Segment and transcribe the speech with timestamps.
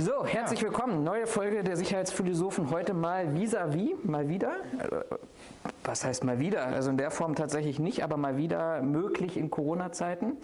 [0.00, 1.02] So, herzlich willkommen.
[1.02, 2.70] Neue Folge der Sicherheitsphilosophen.
[2.70, 4.52] Heute mal vis-à-vis, mal wieder.
[4.78, 5.16] Äh,
[5.82, 6.66] Was heißt mal wieder?
[6.66, 10.36] Also in der Form tatsächlich nicht, aber mal wieder möglich in Corona-Zeiten.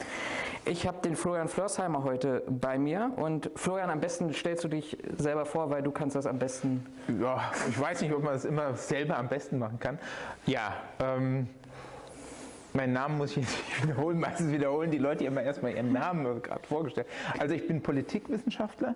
[0.65, 4.99] Ich habe den Florian Flörsheimer heute bei mir und Florian, am besten stellst du dich
[5.19, 6.85] selber vor, weil du kannst das am besten.
[7.21, 10.01] Ja, ich weiß nicht, ob man es immer selber am besten machen kann.
[10.47, 11.47] Ja, ähm,
[12.75, 14.19] meinen Namen muss ich jetzt nicht wiederholen.
[14.19, 17.07] Meistens wiederholen die Leute immer erstmal ihren Namen gerade vorgestellt.
[17.39, 18.95] Also ich bin Politikwissenschaftler,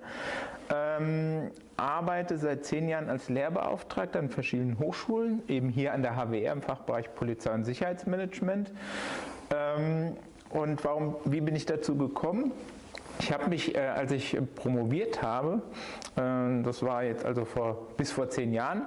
[0.74, 6.52] ähm, arbeite seit zehn Jahren als Lehrbeauftragter an verschiedenen Hochschulen, eben hier an der HWR
[6.52, 8.72] im Fachbereich Polizei und Sicherheitsmanagement.
[9.54, 10.16] Ähm,
[10.50, 12.52] und warum, wie bin ich dazu gekommen?
[13.20, 15.62] Ich habe mich, äh, als ich promoviert habe,
[16.16, 18.82] äh, das war jetzt also vor, bis vor zehn Jahren,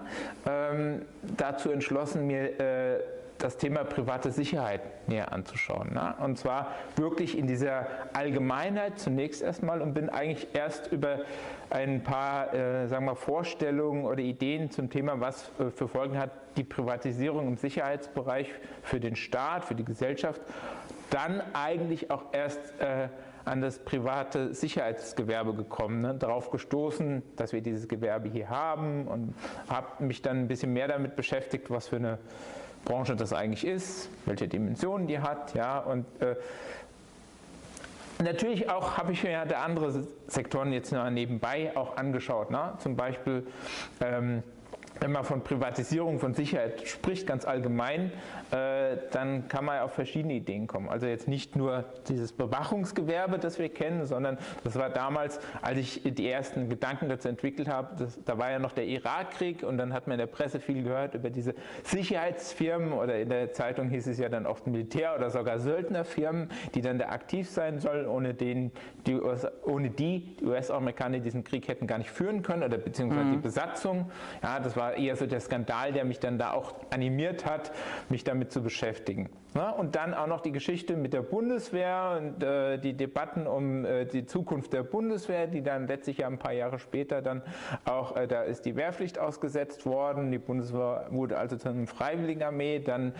[0.47, 1.01] ähm,
[1.37, 2.99] dazu entschlossen, mir äh,
[3.43, 5.93] das Thema private Sicherheit näher anzuschauen.
[5.93, 6.13] Ne?
[6.19, 11.19] Und zwar wirklich in dieser Allgemeinheit zunächst erstmal und bin eigentlich erst über
[11.69, 16.31] ein paar äh, sagen wir, Vorstellungen oder Ideen zum Thema, was äh, für Folgen hat
[16.57, 18.49] die Privatisierung im Sicherheitsbereich
[18.83, 20.41] für den Staat, für die Gesellschaft,
[21.09, 23.07] dann eigentlich auch erst äh,
[23.45, 26.15] an das private Sicherheitsgewerbe gekommen, ne?
[26.15, 29.33] darauf gestoßen, dass wir dieses Gewerbe hier haben und
[29.67, 32.19] habe mich dann ein bisschen mehr damit beschäftigt, was für eine
[32.85, 36.35] Branche das eigentlich ist, welche Dimensionen die hat, ja, und äh,
[38.23, 42.73] Natürlich auch habe ich mir ja der andere Sektoren jetzt nebenbei auch angeschaut, ne?
[42.77, 43.47] zum Beispiel
[43.99, 44.43] ähm,
[45.01, 48.11] wenn man von Privatisierung von Sicherheit spricht, ganz allgemein,
[48.51, 50.87] äh, dann kann man auf verschiedene Ideen kommen.
[50.87, 56.01] Also jetzt nicht nur dieses Bewachungsgewerbe, das wir kennen, sondern das war damals, als ich
[56.05, 59.91] die ersten Gedanken dazu entwickelt habe, das, da war ja noch der Irakkrieg und dann
[59.91, 64.07] hat man in der Presse viel gehört über diese Sicherheitsfirmen oder in der Zeitung hieß
[64.07, 68.33] es ja dann oft Militär- oder sogar Söldnerfirmen, die dann da aktiv sein sollen, ohne,
[68.33, 68.71] den,
[69.05, 73.25] die, US, ohne die die US-Amerikaner diesen Krieg hätten gar nicht führen können oder beziehungsweise
[73.25, 73.31] mhm.
[73.31, 74.11] die Besatzung.
[74.41, 77.71] Ja, das war eher so der Skandal, der mich dann da auch animiert hat,
[78.09, 79.29] mich damit zu beschäftigen.
[79.53, 83.83] Ja, und dann auch noch die Geschichte mit der Bundeswehr und äh, die Debatten um
[83.83, 87.41] äh, die Zukunft der Bundeswehr, die dann letztlich ja ein paar Jahre später dann
[87.83, 92.79] auch, äh, da ist die Wehrpflicht ausgesetzt worden, die Bundeswehr wurde also zu einer Freiwilligenarmee,
[92.79, 93.13] dann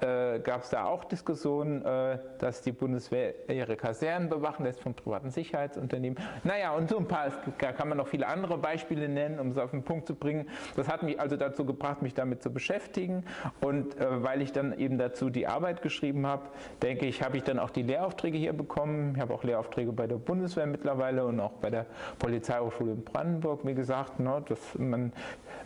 [0.00, 4.94] äh, gab es da auch Diskussionen, äh, dass die Bundeswehr ihre Kasernen bewachen lässt von
[4.94, 6.18] privaten Sicherheitsunternehmen.
[6.44, 9.58] Naja, und so ein paar, da kann man noch viele andere Beispiele nennen, um es
[9.58, 10.48] auf den Punkt zu bringen.
[10.76, 13.26] Das hat mich also dazu gebracht, mich damit zu beschäftigen
[13.60, 16.48] und äh, weil ich dann eben dazu die Arbeit geschrieben habe,
[16.82, 19.14] denke ich, habe ich dann auch die Lehraufträge hier bekommen.
[19.14, 21.86] Ich habe auch Lehraufträge bei der Bundeswehr mittlerweile und auch bei der
[22.18, 24.20] Polizeihochschule in Brandenburg, wie gesagt.
[24.20, 25.12] Ne, das, man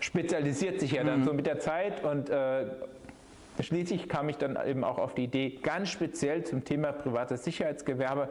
[0.01, 1.25] spezialisiert sich ja dann mhm.
[1.25, 2.67] so mit der Zeit und äh,
[3.61, 8.31] Schließlich kam ich dann eben auch auf die Idee, ganz speziell zum Thema privates Sicherheitsgewerbe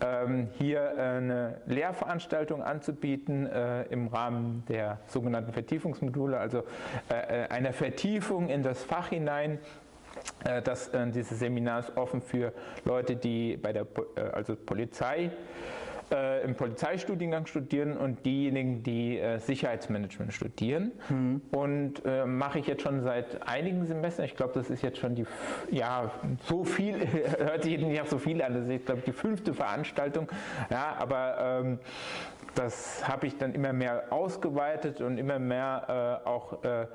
[0.00, 6.62] ähm, hier äh, eine Lehrveranstaltung anzubieten äh, im Rahmen der sogenannten Vertiefungsmodule, also
[7.10, 9.58] äh, äh einer Vertiefung in das Fach hinein
[10.44, 12.52] äh, das, äh, dieses Seminar ist offen für
[12.84, 13.86] Leute, die bei der
[14.32, 15.30] also Polizei
[16.10, 20.92] äh, im Polizeistudiengang studieren und diejenigen, die äh, Sicherheitsmanagement studieren.
[21.08, 21.42] Mhm.
[21.52, 24.24] Und äh, mache ich jetzt schon seit einigen Semestern.
[24.24, 25.26] Ich glaube, das ist jetzt schon die,
[25.70, 26.10] ja,
[26.46, 26.96] so viel,
[27.38, 28.54] hört sich nicht so viel an.
[28.54, 30.28] Das ist, ich glaube, die fünfte Veranstaltung.
[30.70, 31.78] Ja, aber ähm,
[32.54, 36.86] das habe ich dann immer mehr ausgeweitet und immer mehr äh, auch äh,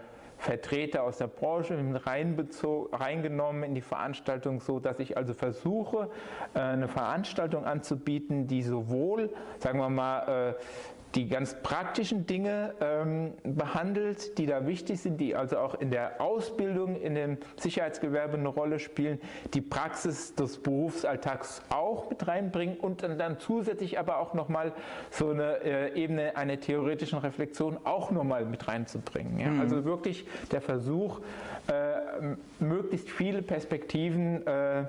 [0.45, 1.75] Vertreter aus der Branche
[2.05, 6.09] reingenommen in die Veranstaltung, so dass ich also versuche,
[6.53, 10.53] äh, eine Veranstaltung anzubieten, die sowohl, sagen wir mal, äh,
[11.15, 16.19] die ganz praktischen Dinge ähm, behandelt, die da wichtig sind, die also auch in der
[16.19, 19.19] Ausbildung in dem Sicherheitsgewerbe eine Rolle spielen,
[19.53, 24.73] die Praxis des Berufsalltags auch mit reinbringen und dann, dann zusätzlich aber auch nochmal
[25.09, 29.39] so eine äh, Ebene einer theoretischen Reflexion auch nochmal mit reinzubringen.
[29.39, 29.49] Ja?
[29.49, 29.61] Mhm.
[29.61, 31.21] Also wirklich der Versuch,
[31.67, 34.83] äh, möglichst viele Perspektiven äh,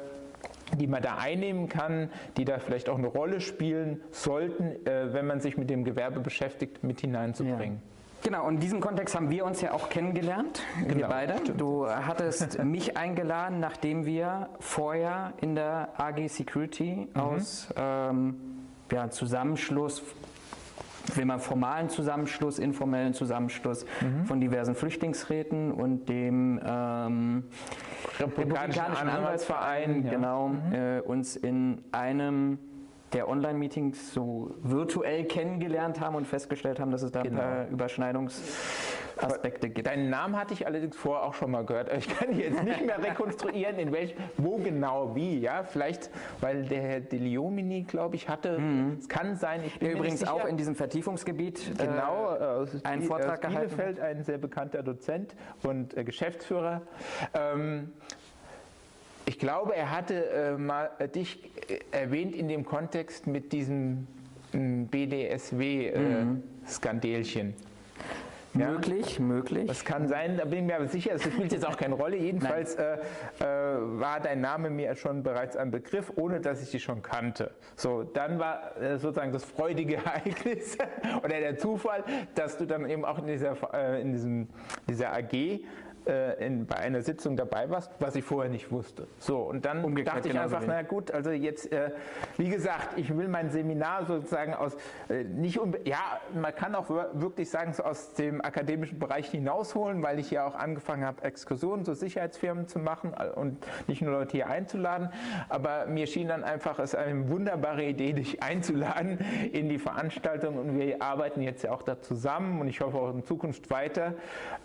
[0.79, 5.27] die man da einnehmen kann, die da vielleicht auch eine Rolle spielen sollten, äh, wenn
[5.27, 7.77] man sich mit dem Gewerbe beschäftigt, mit hineinzubringen.
[7.77, 7.97] Ja.
[8.23, 11.37] Genau, und in diesem Kontext haben wir uns ja auch kennengelernt, genau, wir beide.
[11.39, 11.61] Stimmt.
[11.61, 17.21] Du hattest mich eingeladen, nachdem wir vorher in der AG Security mhm.
[17.21, 18.35] aus ähm,
[18.91, 20.03] ja, Zusammenschluss
[21.15, 24.25] will man formalen Zusammenschluss, informellen Zusammenschluss mhm.
[24.25, 27.45] von diversen Flüchtlingsräten und dem ähm,
[28.19, 30.11] Republikanischen, Republikanischen Anwaltsverein, ja.
[30.11, 30.73] genau, mhm.
[30.73, 32.59] äh, uns in einem
[33.13, 37.41] der Online-Meetings so virtuell kennengelernt haben und festgestellt haben, dass es da genau.
[37.41, 38.43] ein paar Überschneidungs
[39.19, 39.87] Aspekte gibt.
[39.87, 41.91] Deinen Namen hatte ich allerdings vorher auch schon mal gehört.
[41.97, 45.39] Ich kann jetzt nicht mehr rekonstruieren, in welchem, wo genau, wie.
[45.39, 46.11] Ja, vielleicht,
[46.41, 48.59] weil der Herr Deliomini, glaube ich, hatte.
[48.59, 48.97] Mhm.
[48.99, 49.63] Es kann sein.
[49.65, 54.19] Ich bin der übrigens auch in diesem Vertiefungsgebiet genau, äh, einen Vortrag aus Bielefeld, gehalten.
[54.19, 56.83] ein sehr bekannter Dozent und äh, Geschäftsführer.
[57.35, 57.93] Ähm,
[59.29, 64.07] ich glaube, er hatte äh, mal äh, dich äh, erwähnt in dem Kontext mit diesem
[64.53, 67.49] BDSW-Skandelchen.
[67.49, 67.55] Äh, mhm.
[68.59, 68.71] Ja?
[68.71, 69.67] Möglich, möglich.
[69.67, 72.17] Das kann sein, da bin ich mir aber sicher, das spielt jetzt auch keine Rolle.
[72.27, 76.83] Jedenfalls äh, äh, war dein Name mir schon bereits ein Begriff, ohne dass ich dich
[76.83, 77.53] schon kannte.
[77.77, 80.77] So, dann war äh, sozusagen das freudige Ereignis
[81.19, 82.05] oder der Zufall,
[82.35, 84.49] dass du dann eben auch in dieser, äh, in diesem,
[84.89, 85.61] dieser AG
[86.07, 89.07] äh, in, bei einer Sitzung dabei warst, was ich vorher nicht wusste.
[89.19, 91.91] So, und dann Umgekehrt dachte ich einfach, na gut, also jetzt, äh,
[92.37, 94.77] wie gesagt, ich will mein Seminar sozusagen aus,
[95.09, 100.19] äh, nicht, ja, man kann auch wirklich sagen, so aus dem akademischen Bereich hinausholen, weil
[100.19, 104.49] ich ja auch angefangen habe, Exkursionen zu Sicherheitsfirmen zu machen und nicht nur Leute hier
[104.49, 105.11] einzuladen,
[105.49, 109.19] aber mir schien dann einfach, es eine wunderbare Idee, dich einzuladen
[109.53, 110.59] in die Veranstaltung.
[110.59, 112.61] Und wir arbeiten jetzt ja auch da zusammen.
[112.61, 114.15] Und ich hoffe auch in Zukunft weiter,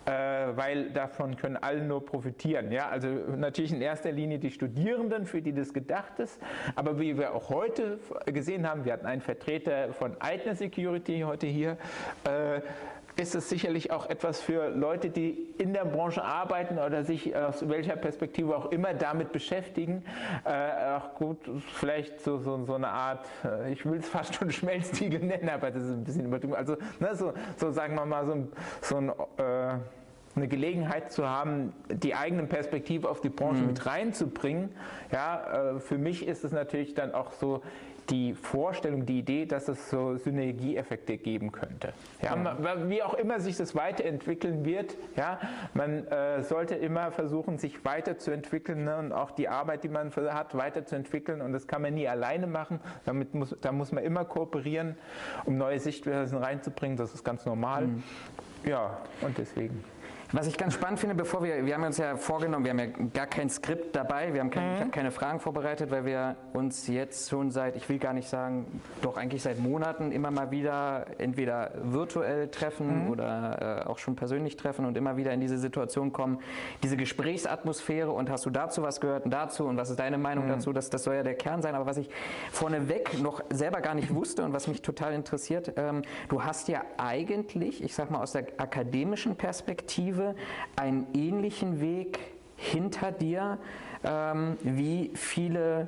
[0.05, 0.11] äh,
[0.55, 2.71] weil davon davon können alle nur profitieren.
[2.71, 6.39] Ja, also natürlich in erster Linie die Studierenden, für die das gedacht ist,
[6.75, 11.47] aber wie wir auch heute gesehen haben, wir hatten einen Vertreter von Eitner Security heute
[11.47, 11.77] hier,
[12.25, 12.61] äh,
[13.17, 17.67] ist es sicherlich auch etwas für Leute, die in der Branche arbeiten oder sich aus
[17.67, 20.05] welcher Perspektive auch immer damit beschäftigen.
[20.45, 21.37] Äh, auch gut,
[21.73, 25.71] vielleicht so, so, so eine Art, äh, ich will es fast schon Schmelztiegel nennen, aber
[25.71, 26.55] das ist ein bisschen übertrieben.
[26.55, 28.51] Also ne, so, so sagen wir mal so ein,
[28.81, 29.77] so ein äh,
[30.35, 33.67] eine Gelegenheit zu haben, die eigenen Perspektive auf die Branche mhm.
[33.67, 34.69] mit reinzubringen.
[35.11, 37.61] Ja, äh, für mich ist es natürlich dann auch so
[38.09, 41.93] die Vorstellung, die Idee, dass es so Synergieeffekte geben könnte.
[42.21, 42.89] Ja, ja.
[42.89, 45.39] wie auch immer sich das weiterentwickeln wird, ja,
[45.73, 50.57] man äh, sollte immer versuchen, sich weiterzuentwickeln ne, und auch die Arbeit, die man hat,
[50.57, 52.79] weiterzuentwickeln und das kann man nie alleine machen.
[53.05, 54.95] Damit muss, da muss man immer kooperieren,
[55.45, 56.97] um neue Sichtweisen reinzubringen.
[56.97, 57.87] Das ist ganz normal.
[57.87, 58.03] Mhm.
[58.65, 59.83] Ja, und deswegen.
[60.33, 62.85] Was ich ganz spannend finde, bevor wir, wir haben uns ja vorgenommen, wir haben ja
[63.13, 64.91] gar kein Skript dabei, wir haben kein, mhm.
[64.91, 68.65] keine Fragen vorbereitet, weil wir uns jetzt schon seit, ich will gar nicht sagen,
[69.01, 73.11] doch eigentlich seit Monaten immer mal wieder entweder virtuell treffen mhm.
[73.11, 76.39] oder äh, auch schon persönlich treffen und immer wieder in diese Situation kommen,
[76.81, 80.45] diese Gesprächsatmosphäre und hast du dazu was gehört und dazu und was ist deine Meinung
[80.45, 80.51] mhm.
[80.51, 82.09] dazu, das, das soll ja der Kern sein, aber was ich
[82.53, 86.83] vorneweg noch selber gar nicht wusste und was mich total interessiert, ähm, du hast ja
[86.95, 90.35] eigentlich, ich sag mal aus der akademischen Perspektive, Perspektive
[90.75, 92.19] einen ähnlichen Weg
[92.55, 93.57] hinter dir
[94.03, 95.87] ähm, wie viele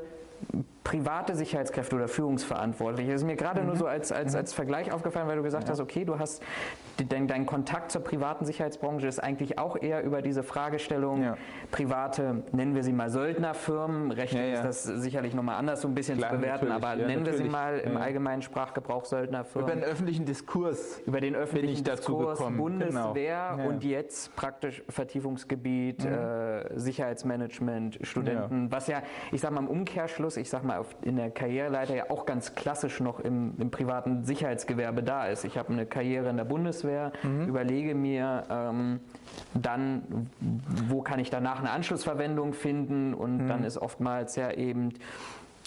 [0.83, 3.11] private Sicherheitskräfte oder Führungsverantwortliche.
[3.11, 3.67] Das ist mir gerade mhm.
[3.67, 4.39] nur so als, als, mhm.
[4.39, 5.71] als Vergleich aufgefallen, weil du gesagt ja.
[5.71, 6.43] hast, okay, du hast
[7.09, 11.37] dein, dein Kontakt zur privaten Sicherheitsbranche ist eigentlich auch eher über diese Fragestellung ja.
[11.71, 15.95] private, nennen wir sie mal Söldnerfirmen, rechtlich ja, ist das sicherlich nochmal anders so ein
[15.95, 19.69] bisschen Klar, zu bewerten, aber nennen wir sie mal im allgemeinen Sprachgebrauch Söldnerfirmen.
[19.69, 20.99] Über den öffentlichen Diskurs.
[21.05, 22.57] Über den öffentlichen Diskurs, gekommen.
[22.57, 23.69] Bundeswehr genau.
[23.69, 26.11] und jetzt praktisch Vertiefungsgebiet, mhm.
[26.11, 29.01] äh, Sicherheitsmanagement, Studenten, was ja,
[29.31, 32.55] ich sag mal im Umkehrschluss, ich sag mal auf, in der Karriereleiter ja auch ganz
[32.55, 35.45] klassisch noch im, im privaten Sicherheitsgewerbe da ist.
[35.45, 37.47] Ich habe eine Karriere in der Bundeswehr, mhm.
[37.47, 38.99] überlege mir ähm,
[39.53, 40.29] dann,
[40.87, 43.47] wo kann ich danach eine Anschlussverwendung finden und mhm.
[43.47, 44.93] dann ist oftmals ja eben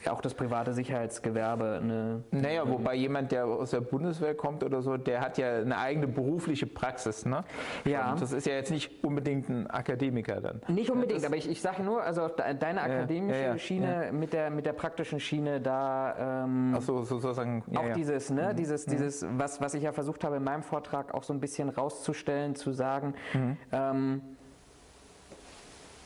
[0.08, 2.24] auch das private Sicherheitsgewerbe eine.
[2.30, 6.06] Naja, wobei jemand, der aus der Bundeswehr kommt oder so, der hat ja eine eigene
[6.06, 7.44] berufliche Praxis, ne?
[7.84, 8.12] Ja.
[8.12, 10.60] Und das ist ja jetzt nicht unbedingt ein Akademiker dann.
[10.68, 14.32] Nicht unbedingt, das aber ich, ich sage nur, also deine akademische ja, ja, Schiene mit
[14.32, 16.44] der mit der praktischen Schiene da.
[16.44, 17.64] Ähm, Ach so, sozusagen.
[17.74, 18.56] auch dieses, ne, mhm.
[18.56, 18.90] dieses, mhm.
[18.90, 22.54] dieses, was, was ich ja versucht habe in meinem Vortrag auch so ein bisschen rauszustellen,
[22.54, 23.14] zu sagen.
[23.34, 23.56] Mhm.
[23.72, 24.22] Ähm,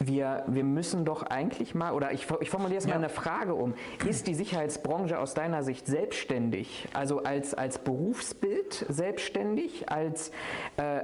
[0.01, 2.91] wir, wir müssen doch eigentlich mal, oder ich, ich formuliere es ja.
[2.91, 3.75] mal eine Frage um,
[4.09, 10.31] ist die Sicherheitsbranche aus deiner Sicht selbstständig, also als, als Berufsbild selbstständig, als
[10.79, 11.03] äh,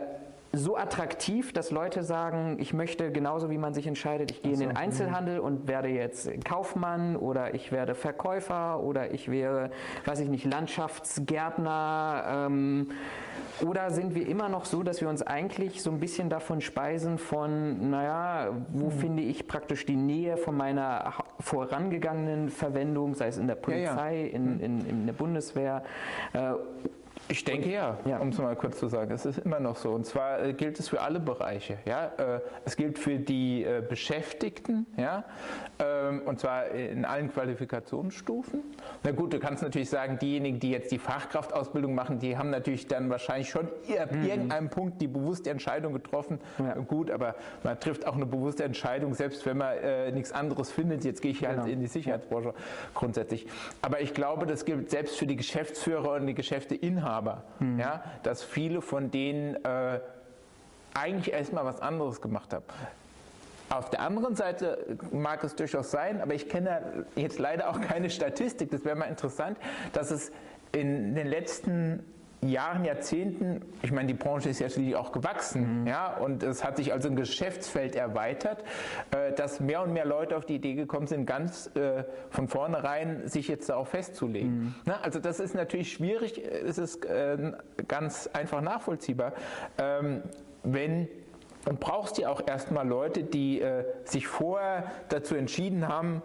[0.57, 4.63] so attraktiv, dass Leute sagen, ich möchte genauso wie man sich entscheidet, ich gehe so,
[4.63, 9.71] in den Einzelhandel und werde jetzt Kaufmann oder ich werde Verkäufer oder ich wäre,
[10.05, 12.47] weiß ich nicht, Landschaftsgärtner.
[12.47, 12.89] Ähm,
[13.65, 17.19] oder sind wir immer noch so, dass wir uns eigentlich so ein bisschen davon speisen
[17.19, 18.93] von, naja, wo mhm.
[18.93, 24.27] finde ich praktisch die Nähe von meiner vorangegangenen Verwendung, sei es in der Polizei, ja,
[24.27, 24.33] ja.
[24.33, 24.61] In, mhm.
[24.61, 25.83] in, in, der Bundeswehr,
[26.33, 26.53] äh,
[27.29, 28.19] Ich denke ja, ja.
[28.19, 29.11] um es mal kurz zu sagen.
[29.11, 29.91] Es ist immer noch so.
[29.91, 31.79] Und zwar äh, gilt es für alle Bereiche.
[31.85, 32.13] Ja?
[32.19, 35.25] Äh, es gilt für die äh, Beschäftigten, ja?
[35.79, 38.63] Ähm, und zwar in allen Qualifikationsstufen.
[39.03, 42.87] Na gut, du kannst natürlich sagen, diejenigen, die jetzt die Fachkraftausbildung machen, die haben natürlich
[42.87, 43.67] dann wahrscheinlich schon
[43.99, 44.25] ab mhm.
[44.25, 46.39] irgendeinem Punkt die bewusste Entscheidung getroffen.
[46.59, 46.75] Ja.
[46.75, 51.05] Gut, aber man trifft auch eine bewusste Entscheidung, selbst wenn man äh, nichts anderes findet.
[51.05, 51.69] Jetzt gehe ich halt genau.
[51.69, 52.55] in die Sicherheitsbranche
[52.95, 53.47] grundsätzlich.
[53.83, 57.16] Aber ich glaube, das gilt selbst für die Geschäftsführer und die Geschäfteinhaber.
[57.17, 57.79] Inhaber, mhm.
[57.79, 60.01] ja, dass viele von denen äh,
[60.95, 62.65] eigentlich erstmal was anderes gemacht haben.
[63.69, 68.11] Auf der anderen Seite mag es durchaus sein, aber ich kenne jetzt leider auch keine
[68.11, 68.71] Statistik.
[68.71, 69.59] Das wäre mal interessant,
[69.93, 70.31] dass es
[70.73, 72.05] in den letzten
[72.43, 75.87] Jahren, Jahrzehnten, ich meine, die Branche ist ja schließlich auch gewachsen, mhm.
[75.87, 78.63] ja, und es hat sich also ein Geschäftsfeld erweitert,
[79.11, 83.27] äh, dass mehr und mehr Leute auf die Idee gekommen sind, ganz äh, von vornherein
[83.27, 84.59] sich jetzt darauf festzulegen.
[84.59, 84.75] Mhm.
[84.85, 87.53] Na, also das ist natürlich schwierig, es ist äh,
[87.89, 89.33] ganz einfach nachvollziehbar,
[89.79, 90.23] ähm,
[90.63, 91.09] wenn
[91.67, 96.23] und brauchst du auch erstmal Leute, die äh, sich vorher dazu entschieden haben,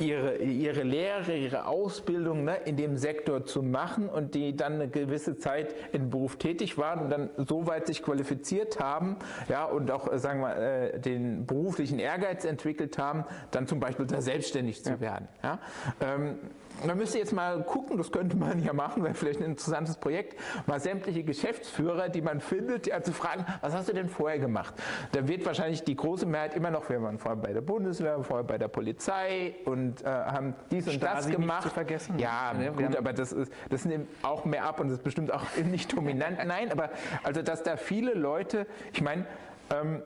[0.00, 4.88] ihre, ihre Lehre, ihre Ausbildung ne, in dem Sektor zu machen und die dann eine
[4.88, 9.16] gewisse Zeit im Beruf tätig waren und dann so weit sich qualifiziert haben
[9.48, 14.06] ja, und auch, äh, sagen wir, äh, den beruflichen Ehrgeiz entwickelt haben, dann zum Beispiel
[14.06, 15.00] da selbstständig zu ja.
[15.00, 15.28] werden.
[15.42, 15.58] Ja.
[16.00, 16.38] Ähm,
[16.86, 20.38] man müsste jetzt mal gucken, das könnte man ja machen, wäre vielleicht ein interessantes Projekt,
[20.66, 24.74] mal sämtliche Geschäftsführer, die man findet, ja, zu fragen, was hast du denn vorher gemacht?
[25.12, 28.44] Da wird wahrscheinlich die große Mehrheit immer noch, wir waren vorher bei der Bundeswehr, vorher
[28.44, 31.72] bei der Polizei und äh, haben dies und Stasi das gemacht.
[31.72, 32.18] Vergessen.
[32.18, 35.32] Ja, ja gut, aber das, ist, das nimmt auch mehr ab und das ist bestimmt
[35.32, 36.38] auch nicht dominant.
[36.46, 36.90] Nein, aber
[37.22, 39.26] also, dass da viele Leute, ich meine,
[39.70, 40.02] ähm,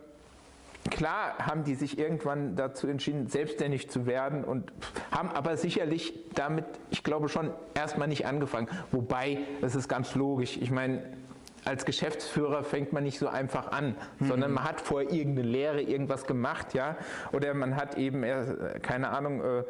[0.91, 4.73] Klar haben die sich irgendwann dazu entschieden, selbstständig zu werden und
[5.11, 8.69] haben aber sicherlich damit, ich glaube schon, erstmal nicht angefangen.
[8.93, 10.59] Wobei, das ist ganz logisch.
[10.59, 11.03] Ich meine,
[11.64, 14.26] als Geschäftsführer fängt man nicht so einfach an, mhm.
[14.26, 16.97] sondern man hat vorher irgendeine Lehre, irgendwas gemacht, ja,
[17.33, 19.64] oder man hat eben, äh, keine Ahnung, äh,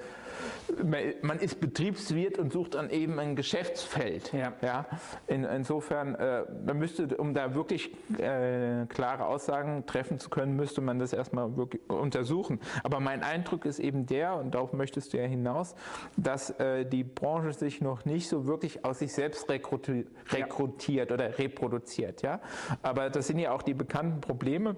[1.22, 4.32] man ist Betriebswirt und sucht dann eben ein Geschäftsfeld.
[4.32, 4.52] Ja.
[4.62, 4.86] ja?
[5.26, 10.80] In, insofern, äh, man müsste, um da wirklich äh, klare Aussagen treffen zu können, müsste
[10.80, 12.60] man das erstmal wirklich untersuchen.
[12.82, 15.74] Aber mein Eindruck ist eben der, und darauf möchtest du ja hinaus,
[16.16, 16.54] dass
[16.92, 21.14] die Branche sich noch nicht so wirklich aus sich selbst rekrutiert, rekrutiert ja.
[21.14, 21.83] oder reproduziert.
[22.22, 22.40] Ja?
[22.82, 24.76] Aber das sind ja auch die bekannten Probleme.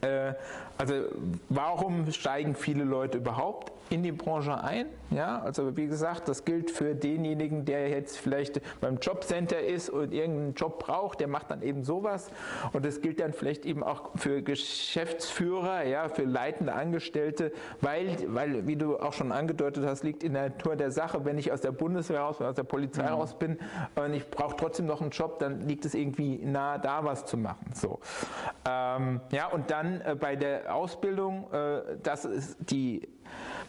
[0.00, 0.34] Äh,
[0.78, 0.94] also
[1.48, 4.86] warum steigen viele Leute überhaupt in die Branche ein.
[5.10, 10.12] Ja, also wie gesagt, das gilt für denjenigen, der jetzt vielleicht beim Jobcenter ist und
[10.12, 12.30] irgendeinen Job braucht, der macht dann eben sowas.
[12.72, 18.66] Und das gilt dann vielleicht eben auch für Geschäftsführer, ja, für leitende Angestellte, weil, weil,
[18.66, 21.60] wie du auch schon angedeutet hast, liegt in der Natur der Sache, wenn ich aus
[21.60, 23.08] der Bundeswehr raus, aus der Polizei mhm.
[23.14, 23.58] raus bin
[23.94, 27.36] und ich brauche trotzdem noch einen Job, dann liegt es irgendwie nahe, da was zu
[27.36, 27.70] machen.
[27.74, 28.00] So.
[28.68, 33.08] Ähm, ja, und dann äh, bei der Ausbildung, äh, das ist die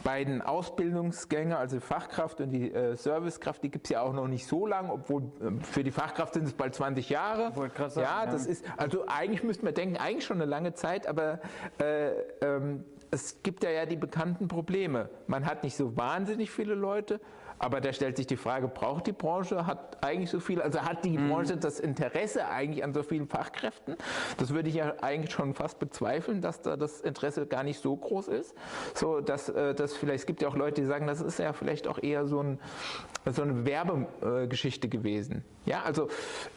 [0.04, 4.48] beiden Ausbildungsgänge, also Fachkraft und die äh, Servicekraft, die gibt es ja auch noch nicht
[4.48, 7.52] so lange, obwohl äh, für die Fachkraft sind es bald 20 Jahre.
[7.54, 8.52] Sagen, ja, das ja.
[8.52, 11.40] ist, also eigentlich müsste man denken, eigentlich schon eine lange Zeit, aber
[11.80, 12.12] äh,
[12.42, 15.10] ähm, es gibt ja, ja die bekannten Probleme.
[15.28, 17.20] Man hat nicht so wahnsinnig viele Leute,
[17.60, 21.04] aber da stellt sich die Frage, braucht die Branche, hat eigentlich so viel, also hat
[21.04, 21.30] die mhm.
[21.30, 23.96] Branche das Interesse eigentlich an so vielen Fachkräften?
[24.38, 27.96] Das würde ich ja eigentlich schon fast bezweifeln, dass da das Interesse gar nicht so
[27.96, 28.56] groß ist.
[28.94, 31.54] So, dass, äh, dass vielleicht, es gibt ja auch Leute, die sagen, das ist ja
[31.54, 32.60] vielleicht auch eher so, ein,
[33.34, 35.44] so eine Werbegeschichte gewesen.
[35.66, 36.08] Ja, also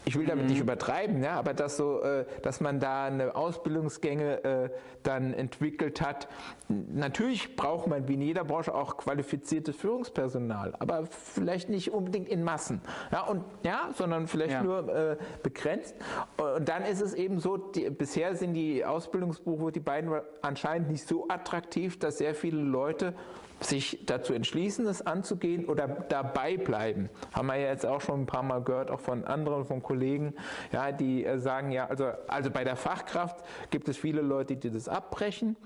[0.05, 0.51] ich will damit mhm.
[0.53, 4.71] nicht übertreiben, ja, aber dass so, äh, dass man da eine Ausbildungsgänge äh,
[5.03, 6.29] dann entwickelt hat.
[6.69, 12.45] Natürlich braucht man wie in jeder Branche auch qualifiziertes Führungspersonal, aber vielleicht nicht unbedingt in
[12.45, 14.63] Massen, ja, und ja, sondern vielleicht ja.
[14.63, 15.97] nur äh, begrenzt.
[16.37, 21.09] Und dann ist es eben so, die, bisher sind die Ausbildungsberufe, die beiden anscheinend nicht
[21.09, 23.15] so attraktiv, dass sehr viele Leute
[23.61, 27.11] sich dazu entschließen, es anzugehen oder dabei bleiben.
[27.33, 30.35] Haben wir ja jetzt auch schon ein paar Mal gehört, auch von anderen, von Kollegen,
[30.73, 34.71] ja, die äh, sagen ja, also, also bei der Fachkraft gibt es viele Leute, die
[34.71, 35.57] das abbrechen.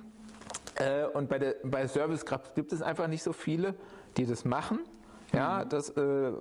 [0.77, 3.75] Äh, und bei der bei Servicekraft gibt es einfach nicht so viele,
[4.17, 4.81] die das machen.
[5.33, 5.69] Ja, mhm.
[5.69, 6.33] das äh,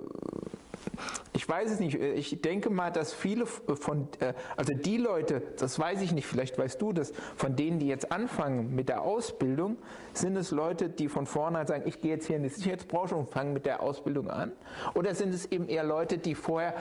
[1.33, 1.95] ich weiß es nicht.
[1.95, 6.57] Ich denke mal, dass viele von, äh, also die Leute, das weiß ich nicht, vielleicht
[6.57, 9.77] weißt du das, von denen, die jetzt anfangen mit der Ausbildung,
[10.13, 13.29] sind es Leute, die von vornherein sagen, ich gehe jetzt hier in die Sicherheitsbranche und
[13.29, 14.51] fange mit der Ausbildung an?
[14.93, 16.75] Oder sind es eben eher Leute, die vorher,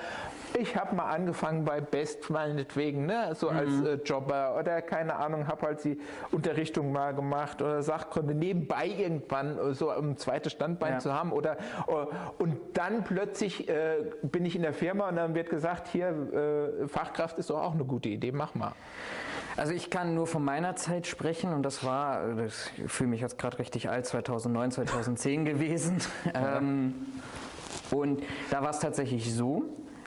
[0.58, 3.56] ich habe mal angefangen bei Best meinetwegen, ne, so mhm.
[3.56, 5.98] als äh, Jobber oder keine Ahnung, habe halt die
[6.30, 10.98] Unterrichtung mal gemacht oder Sachkunde nebenbei irgendwann so ein zweites Standbein ja.
[10.98, 11.56] zu haben oder
[11.88, 12.06] uh,
[12.38, 16.08] und dann plötzlich äh, bin bin ich in der Firma und dann wird gesagt, hier,
[16.82, 18.72] äh, Fachkraft ist doch auch eine gute Idee, mach mal.
[19.56, 23.38] Also ich kann nur von meiner Zeit sprechen und das war, ich fühle mich jetzt
[23.38, 25.98] gerade richtig alt, 2009, 2010 gewesen.
[26.32, 26.58] Ja.
[26.58, 26.94] Ähm,
[27.90, 29.64] und da war es tatsächlich so,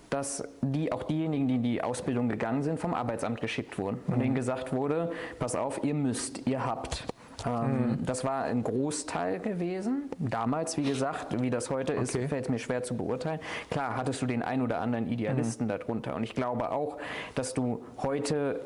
[0.10, 4.00] dass die, auch diejenigen, die in die Ausbildung gegangen sind, vom Arbeitsamt geschickt wurden.
[4.08, 4.22] Und mhm.
[4.22, 7.06] denen gesagt wurde, pass auf, ihr müsst, ihr habt.
[7.46, 7.52] Ähm,
[8.00, 8.06] mhm.
[8.06, 10.10] Das war ein Großteil gewesen.
[10.20, 12.04] Damals, wie gesagt, wie das heute okay.
[12.04, 13.40] ist, fällt es mir schwer zu beurteilen.
[13.70, 15.70] Klar, hattest du den ein oder anderen Idealisten mhm.
[15.70, 16.16] darunter.
[16.16, 16.98] Und ich glaube auch,
[17.36, 18.62] dass du heute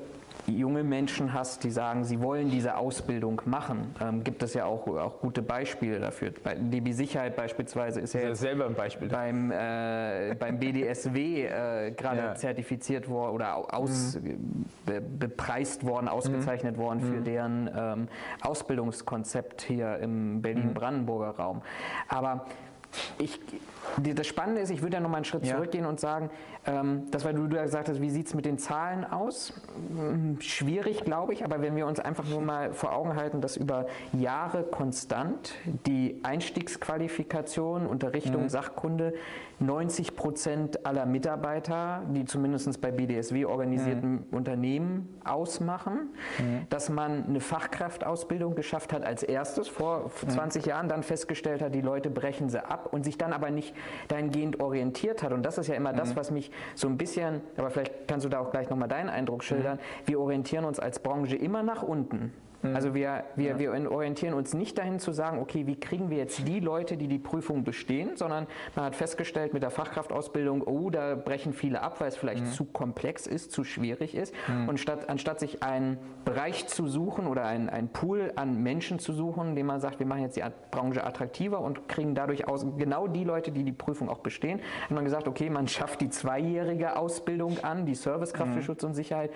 [0.47, 4.87] junge Menschen hast, die sagen, sie wollen diese Ausbildung machen, ähm, gibt es ja auch,
[4.87, 6.31] auch gute Beispiele dafür.
[6.43, 9.09] Bei DB Sicherheit beispielsweise ist ja jetzt selber ein Beispiel.
[9.09, 12.35] Beim, äh, beim BDSW äh, gerade ja.
[12.35, 14.65] zertifiziert worden oder aus, mhm.
[14.85, 16.81] be, bepreist worden, ausgezeichnet mhm.
[16.81, 17.23] worden für mhm.
[17.23, 18.07] deren ähm,
[18.41, 21.61] Ausbildungskonzept hier im Berlin-Brandenburger Raum.
[22.07, 22.45] Aber
[23.17, 23.39] ich,
[23.97, 25.55] das Spannende ist, ich würde ja noch mal einen Schritt ja.
[25.55, 26.29] zurückgehen und sagen,
[26.65, 29.53] ähm, das, weil du, du gesagt hast, wie sieht es mit den Zahlen aus?
[29.95, 33.57] Hm, schwierig, glaube ich, aber wenn wir uns einfach nur mal vor Augen halten, dass
[33.57, 35.53] über Jahre konstant
[35.85, 38.49] die Einstiegsqualifikation, Unterrichtung, mhm.
[38.49, 39.13] Sachkunde
[39.59, 44.25] 90 Prozent aller Mitarbeiter, die zumindest bei BDSW organisierten mhm.
[44.31, 46.67] Unternehmen ausmachen, mhm.
[46.69, 50.69] dass man eine Fachkraftausbildung geschafft hat als erstes vor 20 mhm.
[50.69, 53.75] Jahren, dann festgestellt hat, die Leute brechen sie ab und sich dann aber nicht
[54.07, 55.33] dahingehend orientiert hat.
[55.33, 56.15] Und das ist ja immer das, mhm.
[56.15, 59.43] was mich so ein bisschen, aber vielleicht kannst du da auch gleich nochmal deinen Eindruck
[59.43, 60.07] schildern, mhm.
[60.07, 62.33] wir orientieren uns als Branche immer nach unten.
[62.61, 62.75] Mhm.
[62.75, 63.59] Also wir, wir, ja.
[63.59, 67.07] wir orientieren uns nicht dahin zu sagen, okay, wie kriegen wir jetzt die Leute, die
[67.07, 71.99] die Prüfung bestehen, sondern man hat festgestellt mit der Fachkraftausbildung, oh, da brechen viele ab,
[72.01, 72.51] weil es vielleicht mhm.
[72.51, 74.33] zu komplex ist, zu schwierig ist.
[74.47, 74.69] Mhm.
[74.69, 79.13] Und statt, anstatt sich einen Bereich zu suchen oder einen, einen Pool an Menschen zu
[79.13, 83.07] suchen, dem man sagt, wir machen jetzt die Branche attraktiver und kriegen dadurch aus, genau
[83.07, 86.97] die Leute, die die Prüfung auch bestehen, hat man gesagt, okay, man schafft die zweijährige
[86.97, 88.63] Ausbildung an, die Servicekraft für mhm.
[88.63, 89.31] Schutz und Sicherheit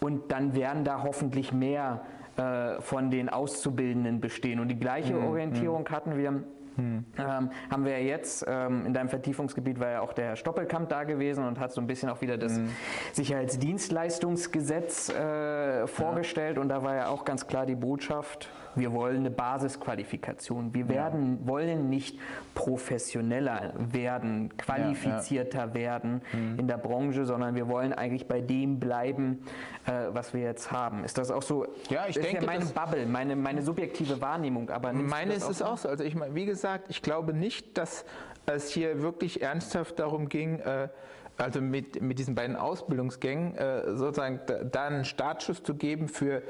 [0.00, 2.02] und dann werden da hoffentlich mehr
[2.36, 4.60] äh, von den Auszubildenden bestehen.
[4.60, 5.26] Und die gleiche mhm.
[5.26, 5.90] Orientierung mhm.
[5.90, 6.44] hatten wir
[6.76, 7.04] hm.
[7.18, 11.04] Ähm, haben wir jetzt, ähm, in deinem Vertiefungsgebiet war ja auch der Herr Stoppelkamp da
[11.04, 12.68] gewesen und hat so ein bisschen auch wieder das hm.
[13.12, 16.62] Sicherheitsdienstleistungsgesetz äh, vorgestellt ja.
[16.62, 20.74] und da war ja auch ganz klar die Botschaft, wir wollen eine Basisqualifikation.
[20.74, 21.48] Wir werden, ja.
[21.48, 22.18] wollen nicht
[22.54, 26.58] professioneller werden, qualifizierter ja, werden mhm.
[26.58, 29.44] in der Branche, sondern wir wollen eigentlich bei dem bleiben,
[29.86, 31.04] äh, was wir jetzt haben.
[31.04, 31.66] Ist das auch so?
[31.88, 34.70] Ja, ich denke, ja meine Bubble, meine, meine subjektive Wahrnehmung.
[34.70, 35.88] Aber meine ist es auch so.
[35.88, 38.04] Also ich, wie gesagt, ich glaube nicht, dass
[38.46, 40.88] es hier wirklich ernsthaft darum ging, äh,
[41.36, 46.42] also mit, mit diesen beiden Ausbildungsgängen äh, sozusagen da einen Startschuss zu geben für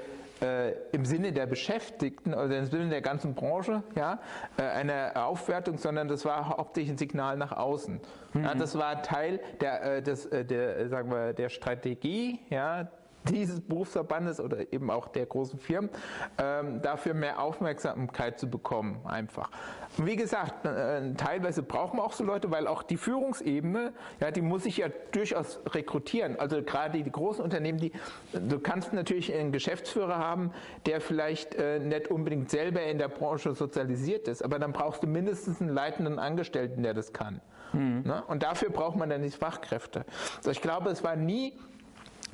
[0.42, 4.18] äh, im Sinne der Beschäftigten oder im Sinne der ganzen Branche ja,
[4.56, 8.00] eine Aufwertung, sondern das war hauptsächlich ein Signal nach außen.
[8.32, 8.44] Mhm.
[8.44, 12.88] Ja, das war Teil der, des, der, sagen wir, der Strategie, ja,
[13.28, 15.90] dieses Berufsverbandes oder eben auch der großen Firmen,
[16.38, 19.50] ähm, dafür mehr Aufmerksamkeit zu bekommen, einfach.
[19.96, 24.30] Und wie gesagt, äh, teilweise brauchen wir auch so Leute, weil auch die Führungsebene, ja,
[24.30, 26.38] die muss sich ja durchaus rekrutieren.
[26.38, 27.92] Also gerade die großen Unternehmen, die,
[28.32, 30.50] du kannst natürlich einen Geschäftsführer haben,
[30.86, 35.06] der vielleicht äh, nicht unbedingt selber in der Branche sozialisiert ist, aber dann brauchst du
[35.06, 37.40] mindestens einen leitenden Angestellten, der das kann.
[37.72, 38.02] Mhm.
[38.04, 38.22] Ne?
[38.26, 40.04] Und dafür braucht man dann die Fachkräfte.
[40.38, 41.52] Also ich glaube, es war nie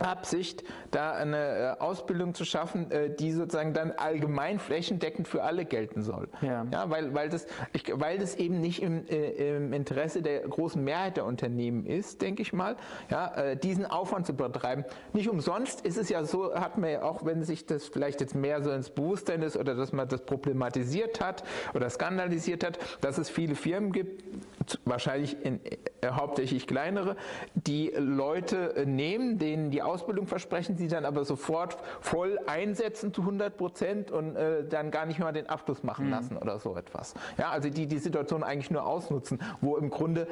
[0.01, 5.65] Absicht, da eine äh, Ausbildung zu schaffen, äh, die sozusagen dann allgemein flächendeckend für alle
[5.65, 6.29] gelten soll.
[6.43, 10.41] Ja, ja weil, weil, das, ich, weil das eben nicht im, äh, im Interesse der
[10.41, 12.77] großen Mehrheit der Unternehmen ist, denke ich mal,
[13.11, 14.85] ja, diesen Aufwand zu betreiben.
[15.13, 18.35] Nicht umsonst ist es ja so, hat man ja auch, wenn sich das vielleicht jetzt
[18.35, 23.19] mehr so ins Bewusstsein ist oder dass man das problematisiert hat oder skandalisiert hat, dass
[23.19, 24.23] es viele Firmen gibt,
[24.85, 27.17] wahrscheinlich in, äh, hauptsächlich kleinere,
[27.55, 33.57] die Leute nehmen, denen die Ausbildung versprechen, sie dann aber sofort voll einsetzen zu 100
[33.57, 36.11] Prozent und äh, dann gar nicht mehr den Abschluss machen mhm.
[36.11, 37.15] lassen oder so etwas.
[37.39, 40.27] Ja, also die die Situation eigentlich nur ausnutzen, wo im Grunde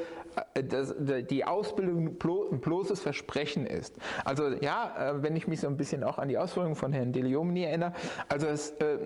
[0.55, 2.17] äh, das, die Ausbildung
[2.53, 3.97] ein bloßes Versprechen ist.
[4.25, 7.13] Also ja, äh, wenn ich mich so ein bisschen auch an die Ausführungen von Herrn
[7.13, 7.93] Deliomni erinnere,
[8.29, 8.99] also es äh,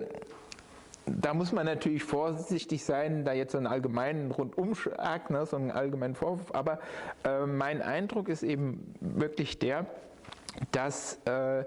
[1.05, 5.71] da muss man natürlich vorsichtig sein, da jetzt so einen allgemeinen Rundumschlag, ne, so einen
[5.71, 6.53] allgemeinen Vorwurf.
[6.53, 6.79] Aber
[7.25, 9.85] äh, mein Eindruck ist eben wirklich der,
[10.71, 11.65] dass äh,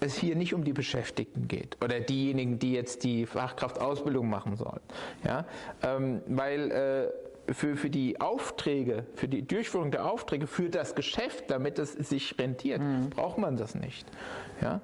[0.00, 4.80] es hier nicht um die Beschäftigten geht oder diejenigen, die jetzt die Fachkraftausbildung machen sollen.
[5.24, 5.46] Ja?
[5.82, 11.50] Ähm, weil äh, für, für die Aufträge, für die Durchführung der Aufträge, für das Geschäft,
[11.50, 13.10] damit es sich rentiert, mhm.
[13.10, 14.06] braucht man das nicht.
[14.60, 14.80] Ja?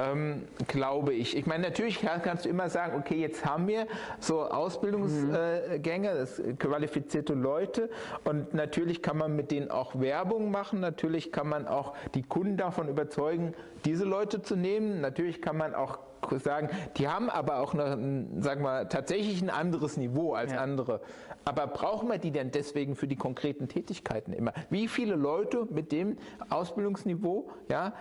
[0.00, 1.36] Ähm, glaube ich.
[1.36, 3.86] Ich meine, natürlich kannst du immer sagen, okay, jetzt haben wir
[4.20, 7.90] so Ausbildungsgänge, das qualifizierte Leute
[8.24, 12.56] und natürlich kann man mit denen auch Werbung machen, natürlich kann man auch die Kunden
[12.56, 15.98] davon überzeugen, diese Leute zu nehmen, natürlich kann man auch
[16.42, 20.58] sagen, die haben aber auch noch, sagen wir, tatsächlich ein anderes Niveau als ja.
[20.58, 21.00] andere.
[21.44, 24.52] Aber brauchen wir die denn deswegen für die konkreten Tätigkeiten immer?
[24.68, 26.16] Wie viele Leute mit dem
[26.48, 27.92] Ausbildungsniveau, ja,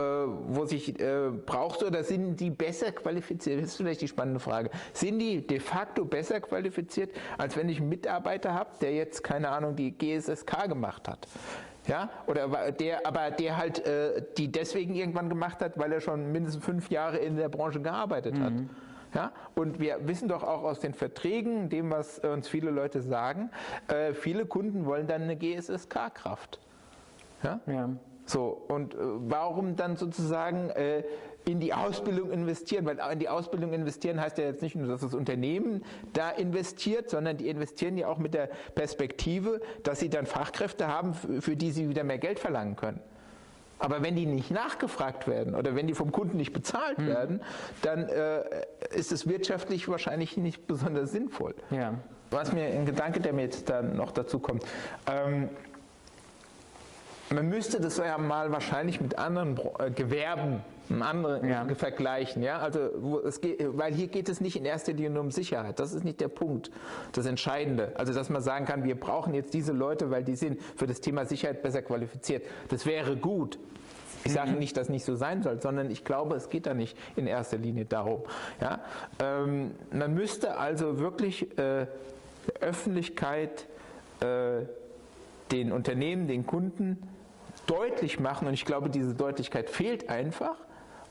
[0.00, 3.60] äh, wo sich äh, braucht oder sind die besser qualifiziert?
[3.60, 4.70] Das ist vielleicht die spannende Frage.
[4.92, 9.50] Sind die de facto besser qualifiziert, als wenn ich einen Mitarbeiter habe, der jetzt, keine
[9.50, 11.28] Ahnung, die GSSK gemacht hat?
[11.86, 16.30] Ja, oder der, aber der halt äh, die deswegen irgendwann gemacht hat, weil er schon
[16.32, 18.52] mindestens fünf Jahre in der Branche gearbeitet hat.
[18.52, 18.70] Mhm.
[19.14, 23.50] Ja, und wir wissen doch auch aus den Verträgen, dem, was uns viele Leute sagen,
[23.88, 26.60] äh, viele Kunden wollen dann eine GSSK-Kraft.
[27.42, 27.60] Ja?
[27.66, 27.90] ja?
[28.30, 31.02] So, und äh, warum dann sozusagen äh,
[31.46, 32.86] in die Ausbildung investieren?
[32.86, 37.10] Weil in die Ausbildung investieren heißt ja jetzt nicht nur, dass das Unternehmen da investiert,
[37.10, 41.72] sondern die investieren ja auch mit der Perspektive, dass sie dann Fachkräfte haben, für die
[41.72, 43.00] sie wieder mehr Geld verlangen können.
[43.80, 47.06] Aber wenn die nicht nachgefragt werden oder wenn die vom Kunden nicht bezahlt hm.
[47.08, 47.42] werden,
[47.82, 48.42] dann äh,
[48.94, 51.56] ist es wirtschaftlich wahrscheinlich nicht besonders sinnvoll.
[51.70, 51.94] Ja.
[52.30, 54.64] Was mir ein Gedanke, der mir jetzt dann noch dazu kommt.
[55.10, 55.48] Ähm,
[57.32, 60.62] man müsste das ja mal wahrscheinlich mit anderen äh, Gewerben
[61.00, 61.66] andere ja.
[61.76, 65.78] vergleichen, ja, also es geht, weil hier geht es nicht in erster Linie um Sicherheit.
[65.78, 66.70] Das ist nicht der Punkt,
[67.12, 67.92] das Entscheidende.
[67.94, 71.00] Also dass man sagen kann, wir brauchen jetzt diese Leute, weil die sind für das
[71.00, 72.44] Thema Sicherheit besser qualifiziert.
[72.68, 73.58] Das wäre gut.
[74.24, 74.58] Ich sage mhm.
[74.58, 77.56] nicht, dass nicht so sein soll, sondern ich glaube, es geht da nicht in erster
[77.56, 78.22] Linie darum.
[78.60, 78.80] Ja?
[79.20, 81.86] Ähm, man müsste also wirklich äh,
[82.60, 83.66] Öffentlichkeit,
[84.20, 84.66] äh,
[85.52, 86.98] den Unternehmen, den Kunden
[87.66, 90.56] deutlich machen, und ich glaube, diese Deutlichkeit fehlt einfach,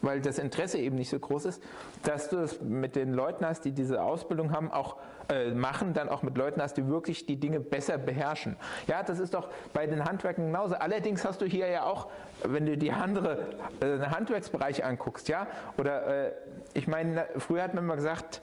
[0.01, 1.63] weil das Interesse eben nicht so groß ist,
[2.03, 4.97] dass du es mit den Leuten hast, die diese Ausbildung haben, auch
[5.29, 8.55] äh, machen, dann auch mit Leuten hast, die wirklich die Dinge besser beherrschen.
[8.87, 10.75] Ja, das ist doch bei den Handwerken genauso.
[10.75, 12.07] Allerdings hast du hier ja auch,
[12.43, 13.47] wenn du die andere
[13.81, 16.31] äh, Handwerksbereiche anguckst, ja, oder äh,
[16.73, 18.41] ich meine, früher hat man immer gesagt,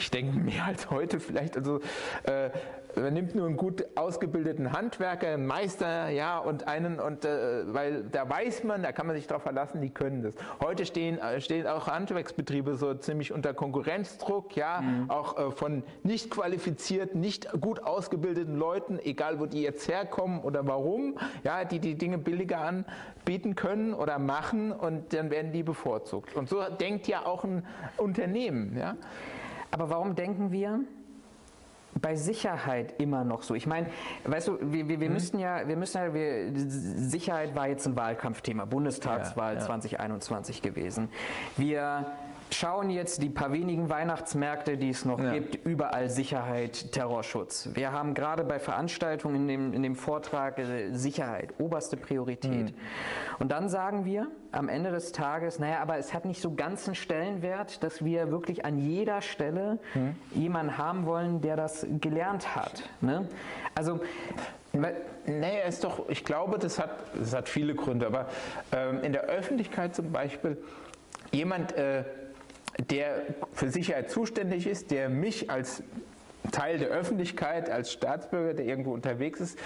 [0.00, 1.80] ich denke mehr als heute vielleicht, also
[2.24, 2.50] äh,
[2.96, 8.04] man nimmt nur einen gut ausgebildeten Handwerker, einen Meister, ja, und einen, und äh, weil
[8.04, 10.34] da weiß man, da kann man sich darauf verlassen, die können das.
[10.60, 15.10] Heute stehen, äh, stehen auch Handwerksbetriebe so ziemlich unter Konkurrenzdruck, ja, mhm.
[15.10, 20.66] auch äh, von nicht qualifizierten, nicht gut ausgebildeten Leuten, egal wo die jetzt herkommen oder
[20.66, 26.34] warum, ja, die die Dinge billiger anbieten können oder machen und dann werden die bevorzugt.
[26.34, 27.64] Und so denkt ja auch ein
[27.98, 28.96] Unternehmen, ja.
[29.70, 30.80] Aber warum denken wir,
[32.00, 33.54] bei Sicherheit immer noch so.
[33.54, 33.88] Ich meine,
[34.24, 35.14] weißt du, wir, wir, wir mhm.
[35.14, 39.66] müssten ja, wir müssen ja, wir, Sicherheit war jetzt ein Wahlkampfthema, Bundestagswahl ja, ja.
[39.66, 41.08] 2021 gewesen.
[41.56, 42.06] Wir
[42.54, 45.32] schauen jetzt die paar wenigen Weihnachtsmärkte, die es noch ja.
[45.32, 47.70] gibt, überall Sicherheit, Terrorschutz.
[47.74, 52.70] Wir haben gerade bei Veranstaltungen in dem, in dem Vortrag äh, Sicherheit, oberste Priorität.
[52.70, 52.74] Mhm.
[53.38, 56.86] Und dann sagen wir am Ende des Tages, naja, aber es hat nicht so ganz
[56.86, 60.14] einen Stellenwert, dass wir wirklich an jeder Stelle mhm.
[60.32, 62.82] jemanden haben wollen, der das gelernt hat.
[63.00, 63.28] Ne?
[63.74, 64.00] Also
[64.72, 68.28] Nee, ist doch, ich glaube, das hat, das hat viele Gründe, aber
[68.72, 70.56] ähm, in der Öffentlichkeit zum Beispiel,
[71.32, 72.04] jemand, äh,
[72.82, 75.82] der für Sicherheit zuständig ist, der mich als
[76.52, 79.58] Teil der Öffentlichkeit, als Staatsbürger, der irgendwo unterwegs ist,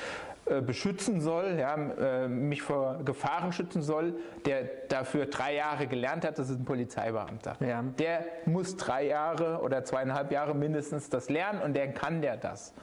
[0.46, 6.24] äh, beschützen soll, ja, äh, mich vor Gefahren schützen soll, der dafür drei Jahre gelernt
[6.26, 7.56] hat, das ist ein Polizeibeamter.
[7.60, 7.82] Ja.
[7.98, 12.74] Der muss drei Jahre oder zweieinhalb Jahre mindestens das lernen und der kann der das.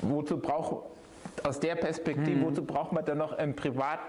[0.00, 0.95] Wozu braucht
[1.44, 2.44] aus der Perspektive, mhm.
[2.44, 4.00] wozu braucht man dann noch einen privat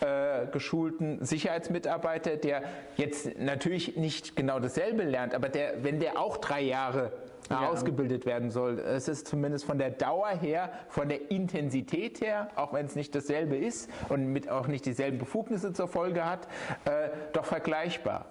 [0.00, 2.62] äh, geschulten Sicherheitsmitarbeiter, der
[2.96, 7.12] jetzt natürlich nicht genau dasselbe lernt, aber der, wenn der auch drei Jahre
[7.50, 7.68] ja.
[7.68, 8.78] ausgebildet werden soll.
[8.78, 13.14] Es ist zumindest von der Dauer her, von der Intensität her, auch wenn es nicht
[13.14, 16.48] dasselbe ist und mit auch nicht dieselben Befugnisse zur Folge hat,
[16.84, 18.26] äh, doch vergleichbar.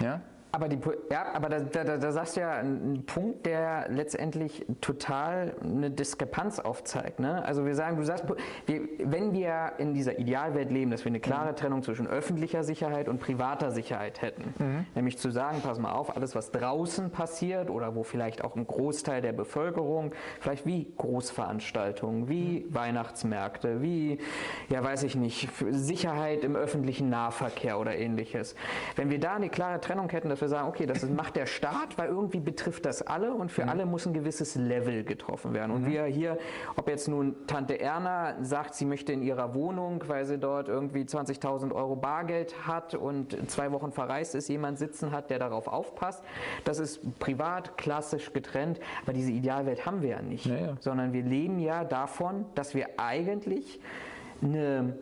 [0.00, 0.20] Ja?
[0.54, 0.78] Aber, die,
[1.10, 6.60] ja, aber da, da, da sagst du ja einen Punkt, der letztendlich total eine Diskrepanz
[6.60, 7.18] aufzeigt.
[7.18, 7.44] Ne?
[7.44, 8.24] Also wir sagen, du sagst,
[8.66, 11.56] wir, wenn wir in dieser Idealwelt leben, dass wir eine klare mhm.
[11.56, 14.86] Trennung zwischen öffentlicher Sicherheit und privater Sicherheit hätten, mhm.
[14.94, 18.64] nämlich zu sagen, pass mal auf, alles was draußen passiert oder wo vielleicht auch ein
[18.68, 22.74] Großteil der Bevölkerung, vielleicht wie Großveranstaltungen, wie mhm.
[22.74, 24.18] Weihnachtsmärkte, wie,
[24.68, 28.54] ja weiß ich nicht, Sicherheit im öffentlichen Nahverkehr oder ähnliches.
[28.94, 31.96] Wenn wir da eine klare Trennung hätten, dass wir sagen, okay, das macht der Staat,
[31.98, 33.68] weil irgendwie betrifft das alle und für mhm.
[33.68, 35.70] alle muss ein gewisses Level getroffen werden.
[35.72, 35.90] Und mhm.
[35.90, 36.38] wir hier,
[36.76, 41.02] ob jetzt nun Tante Erna sagt, sie möchte in ihrer Wohnung, weil sie dort irgendwie
[41.02, 46.22] 20.000 Euro Bargeld hat und zwei Wochen verreist ist, jemand sitzen hat, der darauf aufpasst,
[46.64, 50.76] das ist privat, klassisch getrennt, aber diese Idealwelt haben wir ja nicht, ja, ja.
[50.80, 53.80] sondern wir leben ja davon, dass wir eigentlich
[54.42, 54.94] eine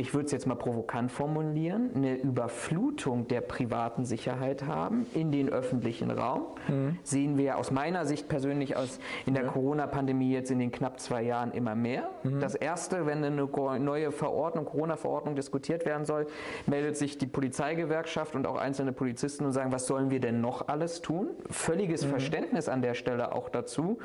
[0.00, 5.50] ich würde es jetzt mal provokant formulieren, eine Überflutung der privaten Sicherheit haben in den
[5.50, 6.46] öffentlichen Raum.
[6.68, 6.98] Mhm.
[7.02, 9.50] Sehen wir aus meiner Sicht persönlich aus in der ja.
[9.50, 12.08] Corona-Pandemie jetzt in den knapp zwei Jahren immer mehr.
[12.22, 12.40] Mhm.
[12.40, 13.46] Das erste, wenn eine
[13.78, 16.26] neue Verordnung, Corona-Verordnung diskutiert werden soll,
[16.66, 20.68] meldet sich die Polizeigewerkschaft und auch einzelne Polizisten und sagen, was sollen wir denn noch
[20.68, 21.28] alles tun?
[21.50, 22.10] Völliges mhm.
[22.10, 23.98] Verständnis an der Stelle auch dazu.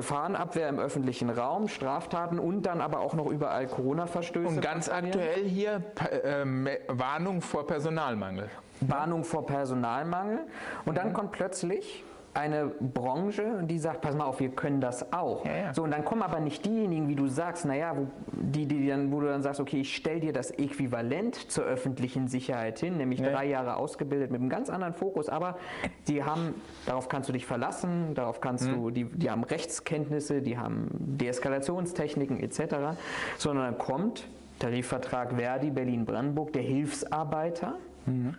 [0.00, 4.48] Gefahrenabwehr im öffentlichen Raum, Straftaten und dann aber auch noch überall Corona-Verstöße.
[4.48, 6.44] Und ganz aktuell hier äh,
[6.88, 8.48] Warnung vor Personalmangel.
[8.80, 10.40] Warnung vor Personalmangel.
[10.86, 11.12] Und dann mhm.
[11.12, 15.44] kommt plötzlich eine Branche, die sagt, pass mal auf, wir können das auch.
[15.44, 15.74] Ja, ja.
[15.74, 19.10] So, und dann kommen aber nicht diejenigen, wie du sagst, naja, wo, die, die dann,
[19.10, 23.20] wo du dann sagst, okay, ich stelle dir das Äquivalent zur öffentlichen Sicherheit hin, nämlich
[23.20, 23.30] ja.
[23.30, 25.58] drei Jahre ausgebildet mit einem ganz anderen Fokus, aber
[26.06, 26.54] die haben,
[26.86, 28.74] darauf kannst du dich verlassen, darauf kannst mhm.
[28.74, 32.96] du, die, die haben Rechtskenntnisse, die haben Deeskalationstechniken etc.,
[33.38, 34.28] sondern dann kommt
[34.60, 37.74] Tarifvertrag Verdi Berlin-Brandenburg, der Hilfsarbeiter.
[38.06, 38.34] Mhm.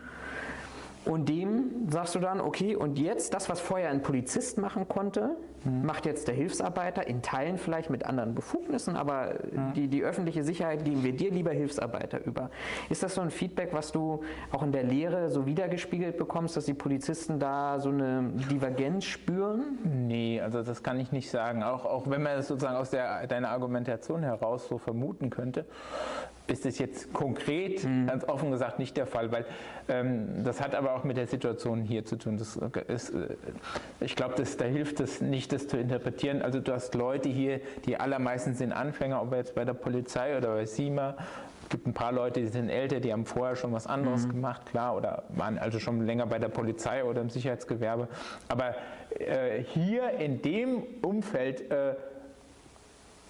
[1.05, 5.35] Und dem sagst du dann, okay, und jetzt das, was vorher ein Polizist machen konnte,
[5.63, 5.85] mhm.
[5.85, 9.73] macht jetzt der Hilfsarbeiter, in Teilen vielleicht mit anderen Befugnissen, aber mhm.
[9.73, 12.49] die, die öffentliche Sicherheit geben wir dir lieber Hilfsarbeiter über.
[12.89, 14.21] Ist das so ein Feedback, was du
[14.51, 19.77] auch in der Lehre so wiedergespiegelt bekommst, dass die Polizisten da so eine Divergenz spüren?
[19.83, 21.63] Nee, also das kann ich nicht sagen.
[21.63, 25.65] Auch, auch wenn man es sozusagen aus der, deiner Argumentation heraus so vermuten könnte
[26.51, 28.07] ist es jetzt konkret, mhm.
[28.07, 29.45] ganz offen gesagt, nicht der Fall, weil
[29.87, 32.37] ähm, das hat aber auch mit der Situation hier zu tun.
[32.37, 33.35] Das ist, äh,
[33.99, 36.41] ich glaube, da hilft es nicht, das zu interpretieren.
[36.41, 40.55] Also du hast Leute hier, die allermeisten sind Anfänger, ob jetzt bei der Polizei oder
[40.55, 41.15] bei SIMA.
[41.63, 44.31] Es gibt ein paar Leute, die sind älter, die haben vorher schon was anderes mhm.
[44.31, 48.09] gemacht, klar, oder waren also schon länger bei der Polizei oder im Sicherheitsgewerbe.
[48.49, 48.75] Aber
[49.17, 51.95] äh, hier in dem Umfeld äh,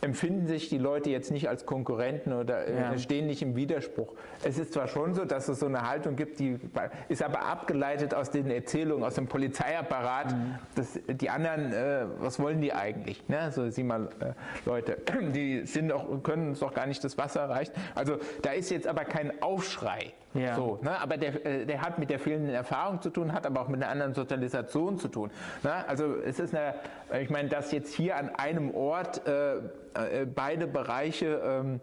[0.01, 2.97] empfinden sich die Leute jetzt nicht als Konkurrenten oder äh, ja.
[2.97, 4.13] stehen nicht im Widerspruch.
[4.43, 6.59] Es ist zwar schon so, dass es so eine Haltung gibt, die
[7.07, 10.33] ist aber abgeleitet aus den Erzählungen, aus dem Polizeiapparat.
[10.33, 10.55] Mhm.
[10.75, 13.27] Das, die anderen, äh, was wollen die eigentlich?
[13.29, 13.51] Ne?
[13.51, 14.33] So, sieh mal, äh,
[14.65, 14.97] Leute,
[15.33, 17.73] die sind auch, können uns doch gar nicht das Wasser erreichen.
[17.95, 20.13] Also da ist jetzt aber kein Aufschrei.
[20.33, 20.55] Ja.
[20.55, 20.99] So, ne?
[20.99, 23.81] Aber der, äh, der hat mit der fehlenden Erfahrung zu tun, hat aber auch mit
[23.81, 25.29] einer anderen Sozialisation zu tun.
[25.63, 25.87] Ne?
[25.87, 26.75] Also es ist eine,
[27.21, 31.79] ich meine, dass jetzt hier an einem Ort äh, äh, beide Bereiche ähm,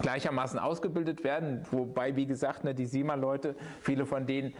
[0.00, 1.62] gleichermaßen ausgebildet werden.
[1.70, 4.54] Wobei, wie gesagt, ne, die SIMA-Leute, viele von denen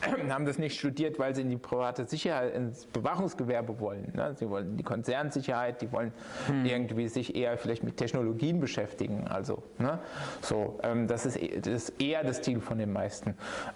[0.00, 4.12] äh, haben das nicht studiert, weil sie in die private Sicherheit, ins Bewachungsgewerbe wollen.
[4.14, 4.34] Ne?
[4.34, 6.12] Sie wollen die Konzernsicherheit, die wollen
[6.46, 6.64] hm.
[6.64, 9.26] irgendwie sich eher vielleicht mit Technologien beschäftigen.
[9.28, 9.98] Also, ne?
[10.40, 13.34] so, ähm, das, ist, das ist eher das Ziel von den meisten.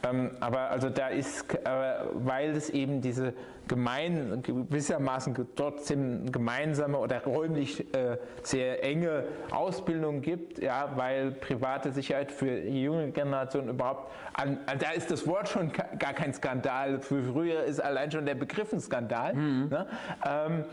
[0.09, 1.69] Ähm, aber also da ist, äh,
[2.15, 3.35] weil es eben diese
[3.71, 12.33] gemein, gewissermaßen trotzdem gemeinsame oder räumlich äh, sehr enge Ausbildung gibt, ja, weil private Sicherheit
[12.33, 17.23] für die junge Generation überhaupt, an, da ist das Wort schon gar kein Skandal, für
[17.23, 19.35] früher ist allein schon der Begriff ein Skandal.
[19.35, 19.69] Mhm.
[19.69, 19.87] Ne?
[20.27, 20.65] Ähm,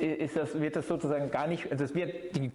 [0.00, 2.50] ist das, wird das sozusagen gar nicht, also es wird die,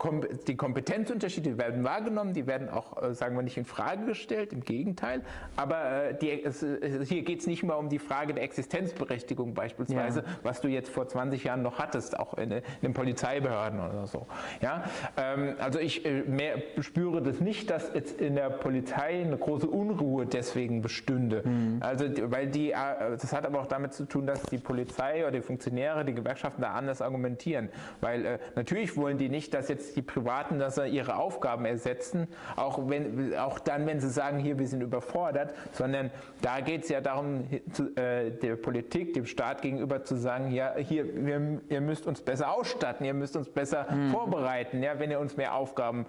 [0.47, 4.62] die Kompetenzunterschiede werden wahrgenommen, die werden auch, äh, sagen wir nicht, in Frage gestellt, im
[4.62, 5.21] Gegenteil.
[5.56, 6.65] Aber äh, die, es,
[7.03, 10.25] hier geht es nicht mehr um die Frage der Existenzberechtigung beispielsweise, ja.
[10.43, 14.25] was du jetzt vor 20 Jahren noch hattest, auch in, in den Polizeibehörden oder so.
[14.62, 14.84] Ja?
[15.17, 19.67] Ähm, also ich äh, mehr, spüre das nicht, dass jetzt in der Polizei eine große
[19.67, 21.43] Unruhe deswegen bestünde.
[21.45, 21.77] Mhm.
[21.82, 25.41] Also weil die, das hat aber auch damit zu tun, dass die Polizei oder die
[25.41, 27.69] Funktionäre, die Gewerkschaften da anders argumentieren argumentieren.
[28.02, 32.80] Weil äh, natürlich wollen die nicht, dass jetzt die Privaten dass ihre Aufgaben ersetzen, auch,
[32.89, 37.02] wenn, auch dann, wenn sie sagen, hier, wir sind überfordert, sondern da geht es ja
[37.02, 42.08] darum, zu, äh, der Politik, dem Staat gegenüber zu sagen, ja, hier, wir, ihr müsst
[42.08, 44.12] uns besser ausstatten, ihr müsst uns besser mhm.
[44.12, 46.06] vorbereiten, ja, wenn ihr uns mehr Aufgaben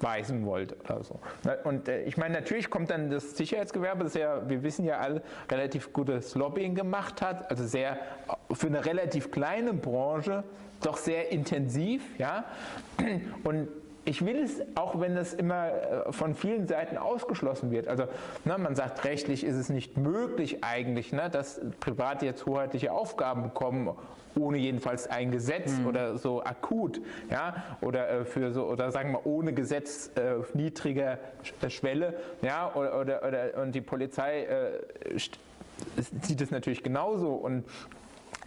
[0.00, 1.20] zuweisen wollt oder so.
[1.64, 5.22] Und äh, ich meine, natürlich kommt dann das Sicherheitsgewerbe, das ja, wir wissen ja alle,
[5.50, 7.98] relativ gutes Lobbying gemacht hat, also sehr
[8.52, 10.44] für eine relativ kleine Branche
[10.82, 12.44] doch sehr intensiv, ja.
[13.44, 13.68] Und
[14.06, 17.86] ich will es, auch wenn das immer äh, von vielen Seiten ausgeschlossen wird.
[17.86, 18.04] Also
[18.46, 23.42] ne, man sagt, rechtlich ist es nicht möglich eigentlich, ne, dass Private jetzt hoheitliche Aufgaben
[23.42, 23.90] bekommen,
[24.38, 25.86] ohne jedenfalls ein Gesetz mhm.
[25.86, 31.18] oder so akut, ja, oder äh, für so oder sagen wir ohne Gesetz äh, niedriger
[31.68, 35.18] Schwelle, ja, oder, oder, oder und die Polizei äh,
[36.22, 37.64] sieht es natürlich genauso und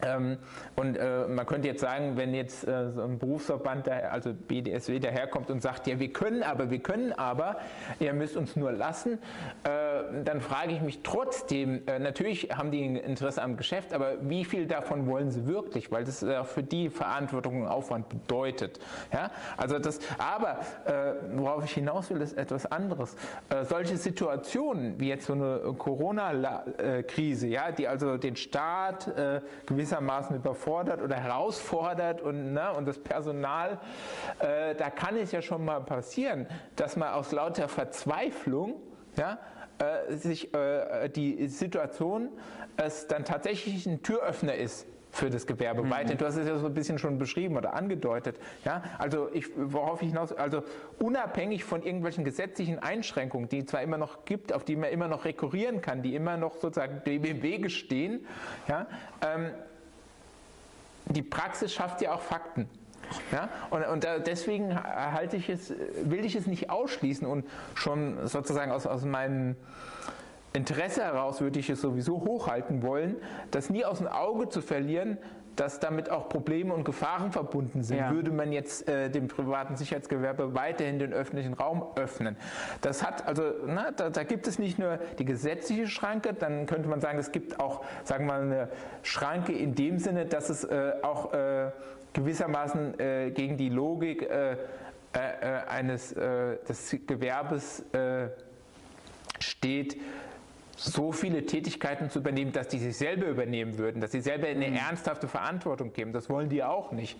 [0.06, 0.38] ähm,
[0.76, 5.00] und äh, man könnte jetzt sagen, wenn jetzt äh, so ein Berufsverband, der, also BDSW,
[5.00, 7.58] daherkommt und sagt, ja, wir können aber, wir können aber,
[8.00, 9.20] ihr müsst uns nur lassen,
[9.64, 14.14] äh, dann frage ich mich trotzdem, äh, natürlich haben die ein Interesse am Geschäft, aber
[14.22, 15.92] wie viel davon wollen sie wirklich?
[15.92, 18.80] Weil das äh, für die Verantwortung und Aufwand bedeutet.
[19.12, 19.32] Ja?
[19.58, 23.16] Also das, aber äh, worauf ich hinaus will, ist etwas anderes.
[23.64, 29.12] solche Situationen wie jetzt so eine Corona-Krise, ja, die also den Staat
[29.66, 33.80] gewissermaßen gewissermaßen überfordert oder herausfordert und, ne, und das Personal,
[34.40, 38.76] äh, da kann es ja schon mal passieren, dass man aus lauter Verzweiflung
[39.18, 39.38] ja,
[39.78, 42.30] äh, sich äh, die Situation
[42.76, 45.92] es dann tatsächlich ein Türöffner ist für das Gewerbe mhm.
[45.92, 46.18] weiterhin.
[46.18, 48.36] Du hast es ja so ein bisschen schon beschrieben oder angedeutet.
[48.66, 50.64] Ja, also ich, worauf ich hinaus, also
[51.00, 55.08] unabhängig von irgendwelchen gesetzlichen Einschränkungen, die es zwar immer noch gibt, auf die man immer
[55.08, 58.26] noch rekurrieren kann, die immer noch sozusagen dem im Wege stehen,
[58.68, 58.88] ja,
[59.22, 59.52] ähm,
[61.06, 62.70] die Praxis schafft ja auch Fakten.
[63.32, 68.72] Ja, und, und deswegen halte ich es, will ich es nicht ausschließen und schon sozusagen
[68.72, 69.56] aus, aus meinem
[70.54, 73.18] Interesse heraus würde ich es sowieso hochhalten wollen,
[73.52, 75.18] das nie aus dem Auge zu verlieren,
[75.56, 78.12] dass damit auch Probleme und Gefahren verbunden sind, ja.
[78.12, 82.36] würde man jetzt äh, dem privaten Sicherheitsgewerbe weiterhin den öffentlichen Raum öffnen.
[82.82, 86.90] Das hat also, na, da, da, gibt es nicht nur die gesetzliche Schranke, dann könnte
[86.90, 88.70] man sagen, es gibt auch, sagen wir mal, eine
[89.04, 91.72] Schranke in dem Sinne, dass es äh, auch äh,
[92.14, 94.58] gewissermaßen äh, gegen die Logik äh, äh,
[95.68, 97.86] eines des Gewerbes
[99.40, 99.98] steht,
[100.76, 104.68] so viele Tätigkeiten zu übernehmen, dass die sich selber übernehmen würden, dass sie selber eine
[104.68, 104.76] mhm.
[104.76, 106.14] ernsthafte Verantwortung geben.
[106.14, 107.18] Das wollen die auch nicht.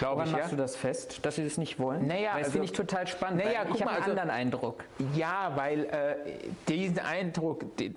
[0.00, 0.50] Woran ich, machst ja?
[0.50, 2.06] du das fest, dass sie das nicht wollen?
[2.06, 3.44] Naja, weil das also, finde ich total spannend.
[3.44, 4.84] Naja, ich habe einen also, anderen Eindruck.
[5.14, 6.16] Ja, weil äh,
[6.68, 7.94] diesen Eindruck, den,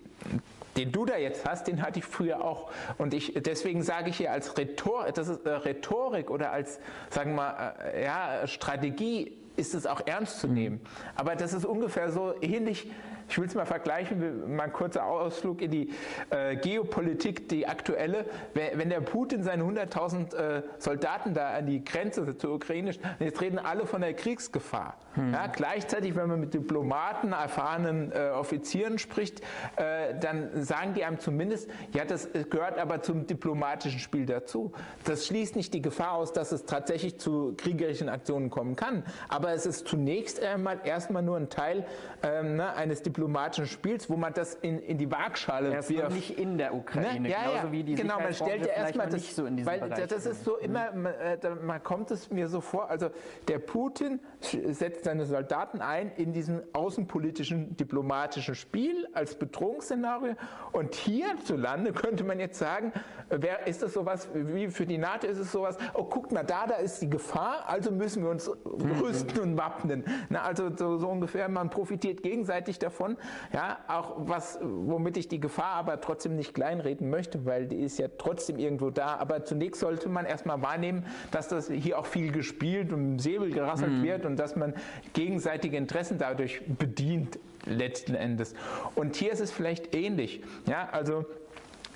[0.78, 2.72] den, du da jetzt hast, den hatte ich früher auch.
[2.98, 7.32] Und ich, deswegen sage ich hier als Rhetorik, das ist äh, Rhetorik oder als, sagen
[7.32, 10.78] wir mal, äh, ja, Strategie ist es auch ernst zu nehmen.
[10.78, 10.82] Mhm.
[11.16, 12.92] Aber das ist ungefähr so ähnlich
[13.32, 15.90] ich will es mal vergleichen, mal ein kurzer Ausflug in die
[16.30, 18.26] äh, Geopolitik, die aktuelle.
[18.54, 23.58] Wenn der Putin seine 100.000 äh, Soldaten da an die Grenze zur Ukraine, jetzt reden
[23.58, 24.98] alle von der Kriegsgefahr.
[25.14, 25.34] Hm.
[25.34, 29.42] Ja, gleichzeitig, wenn man mit Diplomaten, erfahrenen äh, Offizieren spricht,
[29.78, 34.74] äh, dann sagen die einem zumindest, ja, das gehört aber zum diplomatischen Spiel dazu.
[35.06, 39.04] Das schließt nicht die Gefahr aus, dass es tatsächlich zu kriegerischen Aktionen kommen kann.
[39.30, 41.86] Aber es ist zunächst einmal erstmal nur ein Teil
[42.24, 46.16] ähm, ne, eines diplomatischen diplomatischen Spiels, wo man das in, in die Waagschale erstmal wirft.
[46.16, 47.30] nicht in der Ukraine, ne?
[47.30, 49.80] ja, genauso ja, wie die Genau, man stellt ja erstmal das, nicht so in weil
[49.80, 53.10] Bereich das ist so immer, man, äh, man kommt es mir so vor, also
[53.48, 60.34] der Putin setzt seine Soldaten ein in diesem außenpolitischen, diplomatischen Spiel als Bedrohungsszenario
[60.72, 62.92] und hierzulande könnte man jetzt sagen,
[63.30, 66.66] wer, ist das sowas, wie für die NATO ist es sowas, oh guck mal da,
[66.66, 68.92] da ist die Gefahr, also müssen wir uns mhm.
[69.00, 70.04] rüsten und wappnen.
[70.30, 73.18] Na, also so, so ungefähr, man profitiert gegenseitig davon davon.
[73.54, 77.98] Ja, auch was, womit ich die Gefahr aber trotzdem nicht kleinreden möchte, weil die ist
[77.98, 79.18] ja trotzdem irgendwo da.
[79.18, 83.52] Aber zunächst sollte man erstmal wahrnehmen, dass das hier auch viel gespielt und im Säbel
[83.52, 84.04] gerasselt mhm.
[84.04, 84.74] wird und dass man
[85.14, 88.54] gegenseitige Interessen dadurch bedient letzten Endes.
[88.96, 90.42] Und hier ist es vielleicht ähnlich.
[90.68, 91.26] Ja, also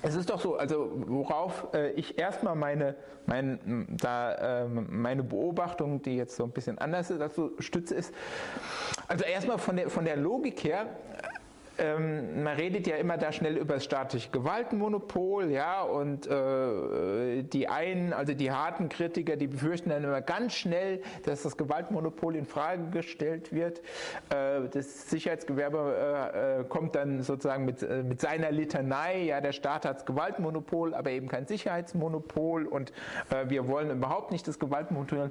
[0.02, 6.02] es ist doch so, also worauf äh, ich erstmal meine, mein, da, äh, meine Beobachtung,
[6.02, 8.14] die jetzt so ein bisschen anders ist, also stütze, ist,
[9.08, 10.86] also erstmal von der, von der Logik her,
[11.78, 17.68] ähm, man redet ja immer da schnell über das staatliche Gewaltmonopol, ja, und äh, die
[17.68, 22.46] einen, also die harten Kritiker, die befürchten dann immer ganz schnell, dass das Gewaltmonopol in
[22.46, 23.80] Frage gestellt wird.
[24.30, 29.52] Äh, das Sicherheitsgewerbe äh, äh kommt dann sozusagen mit, äh, mit seiner Litanei, ja, der
[29.52, 32.92] Staat hat das Gewaltmonopol, aber eben kein Sicherheitsmonopol und
[33.30, 35.30] äh, wir wollen überhaupt nicht das Gewaltmonopol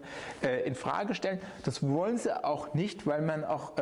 [0.66, 1.40] in Frage stellen.
[1.64, 3.74] Das wollen sie auch nicht, weil man auch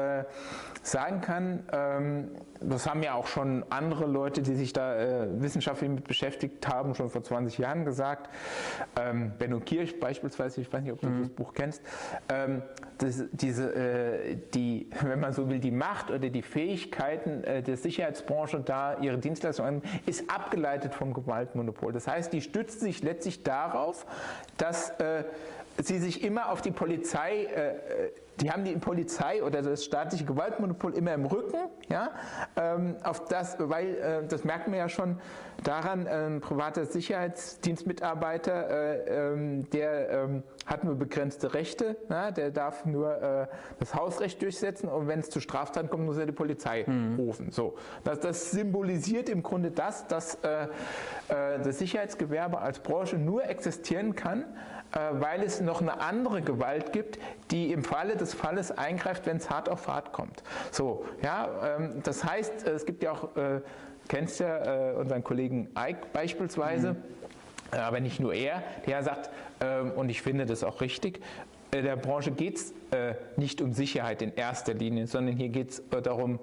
[0.81, 2.31] sagen kann, ähm,
[2.69, 6.95] das haben ja auch schon andere Leute, die sich da äh, wissenschaftlich mit beschäftigt haben,
[6.95, 8.29] schon vor 20 Jahren gesagt.
[8.99, 11.19] Ähm, Benno Kirch beispielsweise, ich weiß nicht, ob du mhm.
[11.21, 11.81] das Buch kennst,
[12.29, 12.61] ähm,
[12.97, 17.77] das, diese, äh, die, wenn man so will, die Macht oder die Fähigkeiten äh, der
[17.77, 21.91] Sicherheitsbranche da ihre Dienstleistungen ist abgeleitet vom Gewaltmonopol.
[21.91, 24.05] Das heißt, die stützt sich letztlich darauf,
[24.57, 25.23] dass äh,
[25.81, 27.75] sie sich immer auf die Polizei äh,
[28.39, 31.57] die haben die Polizei oder das staatliche Gewaltmonopol immer im Rücken,
[31.89, 32.11] ja,
[32.55, 35.19] ähm, auf das, weil äh, das merkt man ja schon
[35.63, 43.21] daran, ein privater Sicherheitsdienstmitarbeiter, äh, ähm, der ähm, hat nur begrenzte Rechte, der darf nur
[43.21, 43.47] äh,
[43.79, 47.15] das Hausrecht durchsetzen und wenn es zu Straftaten kommt, muss er die Polizei mhm.
[47.15, 47.51] rufen.
[47.51, 50.37] So, das, das, symbolisiert im Grunde das, dass
[51.27, 54.45] das Sicherheitsgewerbe als Branche nur existieren kann,
[54.93, 57.19] weil es noch eine andere Gewalt gibt,
[57.51, 60.43] die im Falle des Falles eingreift, wenn es hart auf hart kommt.
[60.71, 63.61] So, ja, ähm, das heißt, es gibt ja auch, äh,
[64.07, 67.77] kennst ja äh, unseren Kollegen Ike beispielsweise, mhm.
[67.77, 69.29] aber nicht nur er, der sagt,
[69.61, 71.21] ähm, und ich finde das auch richtig,
[71.73, 72.73] der Branche geht es
[73.35, 76.37] nicht um Sicherheit in erster Linie, sondern hier geht es darum, äh,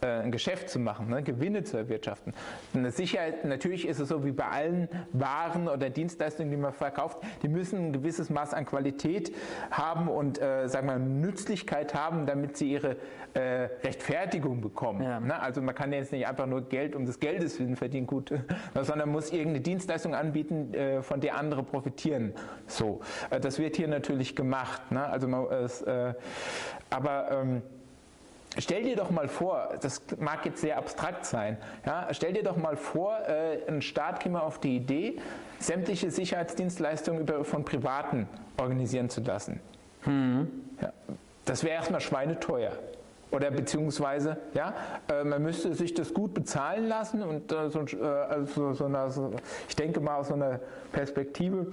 [0.00, 2.34] ein Geschäft zu machen, ne, Gewinne zu erwirtschaften.
[2.74, 7.18] Eine Sicherheit, natürlich ist es so wie bei allen Waren oder Dienstleistungen, die man verkauft,
[7.42, 9.34] die müssen ein gewisses Maß an Qualität
[9.70, 12.96] haben und äh, sagen wir, Nützlichkeit haben, damit sie ihre
[13.34, 15.02] äh, Rechtfertigung bekommen.
[15.02, 15.20] Ja.
[15.20, 15.40] Ne?
[15.40, 18.32] Also man kann jetzt nicht einfach nur Geld um des Geldes willen verdienen, gut,
[18.80, 22.32] sondern muss irgendeine Dienstleistung anbieten, äh, von der andere profitieren.
[22.66, 24.90] So, äh, das wird hier natürlich gemacht.
[24.90, 25.04] Ne?
[25.04, 26.14] Also man, äh,
[26.90, 27.62] aber ähm,
[28.58, 32.56] Stell dir doch mal vor, das mag jetzt sehr abstrakt sein, ja, stell dir doch
[32.56, 35.18] mal vor, äh, ein Staat käme auf die Idee,
[35.58, 39.60] sämtliche Sicherheitsdienstleistungen über, von Privaten organisieren zu lassen.
[40.02, 40.48] Hm.
[40.80, 40.92] Ja,
[41.44, 42.72] das wäre erstmal schweineteuer.
[43.32, 44.72] Oder beziehungsweise, ja,
[45.10, 49.10] äh, man müsste sich das gut bezahlen lassen und äh, so, äh, also so eine,
[49.10, 49.32] so,
[49.68, 50.60] ich denke mal aus so einer
[50.92, 51.66] Perspektive,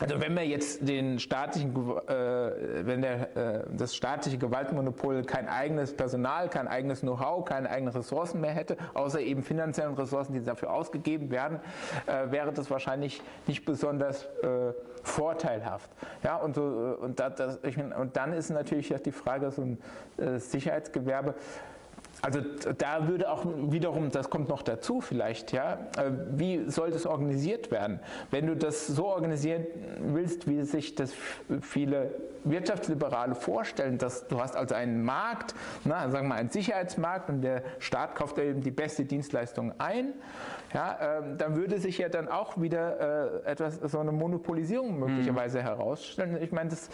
[0.00, 5.92] also wenn wir jetzt den staatlichen, äh, wenn der, äh, das staatliche Gewaltmonopol kein eigenes
[5.94, 10.72] Personal, kein eigenes Know-how, keine eigenen Ressourcen mehr hätte, außer eben finanziellen Ressourcen, die dafür
[10.72, 11.60] ausgegeben werden,
[12.06, 14.72] äh, wäre das wahrscheinlich nicht besonders äh,
[15.02, 15.90] vorteilhaft.
[16.22, 19.78] Ja, und, so, äh, und, das, ich, und dann ist natürlich die Frage, so ein
[20.16, 21.34] äh, Sicherheitsgewerbe,
[22.22, 22.40] also
[22.76, 27.70] da würde auch wiederum, das kommt noch dazu vielleicht, ja, äh, wie soll das organisiert
[27.70, 28.00] werden?
[28.30, 29.66] Wenn du das so organisieren
[30.00, 31.12] willst, wie sich das
[31.60, 32.14] viele
[32.44, 35.54] Wirtschaftsliberale vorstellen, dass du hast also einen Markt,
[35.84, 40.14] na, sagen wir mal einen Sicherheitsmarkt und der Staat kauft eben die beste Dienstleistung ein,
[40.74, 45.58] ja, ähm, dann würde sich ja dann auch wieder äh, etwas, so eine Monopolisierung möglicherweise
[45.58, 45.62] mhm.
[45.62, 46.38] herausstellen.
[46.42, 46.90] Ich meine, das,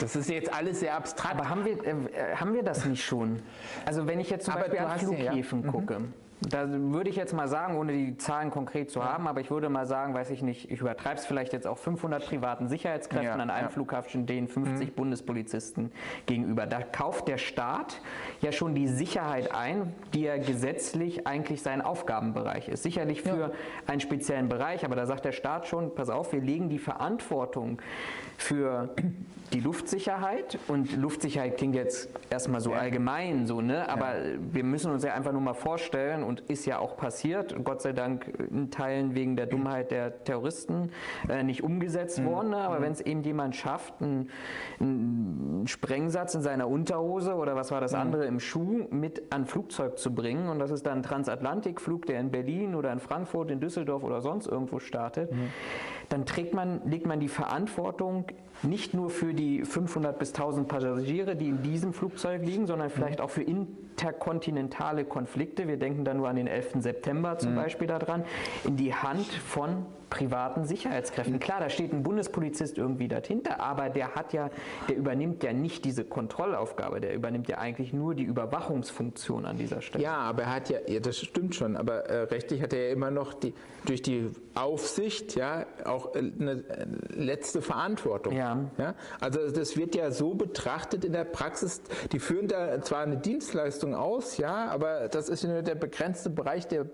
[0.00, 1.36] das ist jetzt alles sehr abstrakt.
[1.36, 3.40] Aber haben wir, äh, haben wir das nicht schon?
[3.84, 5.70] Also wenn ich jetzt zum aber Beispiel an Flughäfen ja.
[5.70, 6.14] gucke, mhm.
[6.48, 9.68] Da würde ich jetzt mal sagen, ohne die Zahlen konkret zu haben, aber ich würde
[9.68, 13.34] mal sagen, weiß ich nicht, ich übertreibe es vielleicht jetzt auch 500 privaten Sicherheitskräften ja,
[13.34, 13.70] an einem ja.
[13.70, 14.92] Flughafen stehen 50 mhm.
[14.94, 15.92] Bundespolizisten
[16.26, 16.66] gegenüber.
[16.66, 18.00] Da kauft der Staat
[18.40, 22.82] ja schon die Sicherheit ein, die ja gesetzlich eigentlich sein Aufgabenbereich ist.
[22.82, 23.50] Sicherlich für ja.
[23.86, 27.80] einen speziellen Bereich, aber da sagt der Staat schon, pass auf, wir legen die Verantwortung
[28.36, 28.90] für
[29.52, 33.88] die Luftsicherheit und Luftsicherheit klingt jetzt erstmal so allgemein so, ne?
[33.88, 34.14] aber
[34.50, 37.92] wir müssen uns ja einfach nur mal vorstellen und ist ja auch passiert, Gott sei
[37.92, 40.90] Dank in Teilen wegen der Dummheit der Terroristen
[41.28, 42.24] äh, nicht umgesetzt mhm.
[42.24, 42.82] worden, aber mhm.
[42.84, 44.30] wenn es eben jemand schafft, einen,
[44.80, 47.98] einen, Sprengsatz in seiner Unterhose oder was war das mhm.
[47.98, 52.20] andere im Schuh mit an Flugzeug zu bringen und das ist dann ein Transatlantikflug, der
[52.20, 55.50] in Berlin oder in Frankfurt, in Düsseldorf oder sonst irgendwo startet, mhm.
[56.08, 58.24] dann trägt man, legt man die Verantwortung
[58.62, 63.18] nicht nur für die 500 bis 1000 Passagiere, die in diesem Flugzeug liegen, sondern vielleicht
[63.18, 63.24] mhm.
[63.24, 63.42] auch für
[63.92, 66.76] interkontinentale Konflikte, wir denken da nur an den 11.
[66.78, 67.56] September zum mhm.
[67.56, 68.24] Beispiel daran,
[68.64, 71.40] in die Hand von privaten Sicherheitskräften.
[71.40, 74.50] Klar, da steht ein Bundespolizist irgendwie dahinter, aber der hat ja,
[74.86, 79.80] der übernimmt ja nicht diese Kontrollaufgabe, der übernimmt ja eigentlich nur die Überwachungsfunktion an dieser
[79.80, 80.04] Stelle.
[80.04, 82.92] Ja, aber er hat ja, ja das stimmt schon, aber äh, rechtlich hat er ja
[82.92, 83.54] immer noch die,
[83.86, 88.34] durch die Aufsicht ja auch äh, eine äh, letzte Verantwortung.
[88.34, 88.70] Ja.
[88.76, 88.94] ja.
[89.18, 91.80] Also das wird ja so betrachtet in der Praxis,
[92.12, 96.66] die führen da zwar eine Dienstleistung aus, ja, aber das ist nur der begrenzte Bereich
[96.66, 96.86] der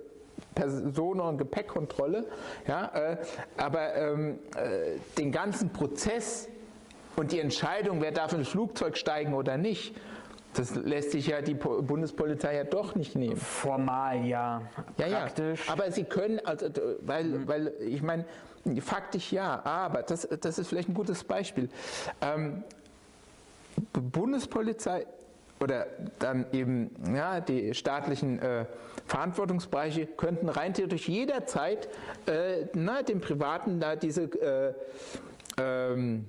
[0.55, 2.27] Personen- und Gepäckkontrolle.
[2.67, 3.17] Ja, äh,
[3.57, 6.49] aber ähm, äh, den ganzen Prozess
[7.17, 9.95] und die Entscheidung, wer darf ins Flugzeug steigen oder nicht,
[10.55, 13.37] das lässt sich ja die Bundespolizei ja doch nicht nehmen.
[13.37, 14.63] Formal ja,
[14.97, 15.67] praktisch.
[15.67, 16.67] Ja, aber sie können, also,
[17.03, 17.49] weil, mhm.
[17.49, 18.25] weil ich meine,
[18.81, 21.69] faktisch ja, aber das, das ist vielleicht ein gutes Beispiel.
[22.21, 22.65] Ähm,
[23.93, 25.07] Bundespolizei
[25.61, 25.87] oder
[26.19, 28.67] dann eben ja, die staatlichen äh,
[29.07, 31.89] Verantwortungsbereiche könnten rein theoretisch jederzeit
[32.27, 34.75] äh, na, dem Privaten da diese äh,
[35.59, 36.27] ähm,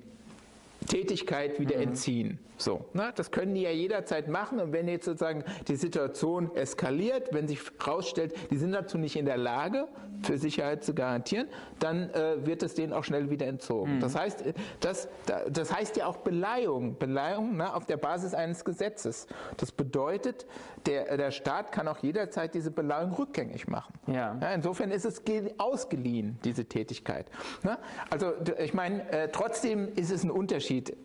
[0.87, 1.83] Tätigkeit wieder mhm.
[1.83, 2.39] entziehen.
[2.59, 3.11] So, ne?
[3.15, 7.59] Das können die ja jederzeit machen und wenn jetzt sozusagen die Situation eskaliert, wenn sich
[7.79, 9.87] herausstellt, die sind dazu nicht in der Lage,
[10.23, 11.47] für Sicherheit zu garantieren,
[11.79, 13.95] dann äh, wird es denen auch schnell wieder entzogen.
[13.95, 13.99] Mhm.
[14.01, 15.07] Das heißt, äh, das,
[15.49, 19.27] das heißt ja auch Beleihung, Beleihung ne, auf der Basis eines Gesetzes.
[19.57, 20.45] Das bedeutet,
[20.85, 23.93] der, der Staat kann auch jederzeit diese Beleihung rückgängig machen.
[24.07, 24.37] Ja.
[24.41, 25.21] ja insofern ist es
[25.57, 27.27] ausgeliehen, diese Tätigkeit.
[27.63, 27.77] Ne?
[28.09, 30.95] Also ich meine, äh, trotzdem ist es ein Unterschied.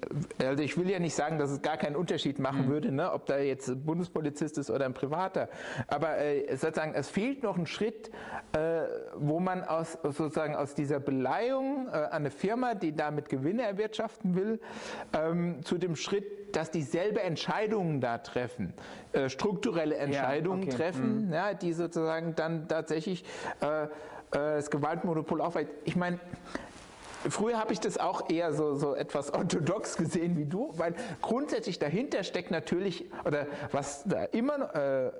[0.40, 2.70] Also ich will ja nicht sagen, dass es gar keinen Unterschied machen mhm.
[2.70, 5.50] würde, ne, ob da jetzt ein Bundespolizist ist oder ein Privater.
[5.88, 8.10] Aber äh, sozusagen, es fehlt noch ein Schritt,
[8.52, 8.84] äh,
[9.16, 14.34] wo man aus, sozusagen aus dieser Beleihung äh, an eine Firma, die damit Gewinne erwirtschaften
[14.34, 14.58] will,
[15.12, 18.72] ähm, zu dem Schritt, dass dieselbe Entscheidungen da treffen,
[19.12, 20.76] äh, strukturelle Entscheidungen ja, okay.
[20.76, 21.32] treffen, mhm.
[21.32, 23.22] ja, die sozusagen dann tatsächlich
[23.60, 23.88] äh, äh,
[24.30, 25.70] das Gewaltmonopol aufweicht.
[25.84, 26.18] Ich meine,
[27.30, 31.78] Früher habe ich das auch eher so, so etwas orthodox gesehen wie du, weil grundsätzlich
[31.78, 35.12] dahinter steckt natürlich, oder was da immer, äh,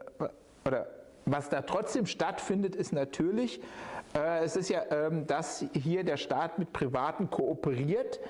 [0.67, 0.87] oder
[1.27, 3.61] was da trotzdem stattfindet, ist natürlich,
[4.15, 8.21] äh, es ist ja, ähm, dass hier der Staat mit Privaten kooperiert,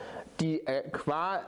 [0.41, 1.41] die äh, qua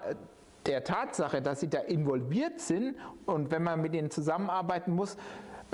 [0.67, 5.17] der Tatsache, dass sie da involviert sind und wenn man mit ihnen zusammenarbeiten muss,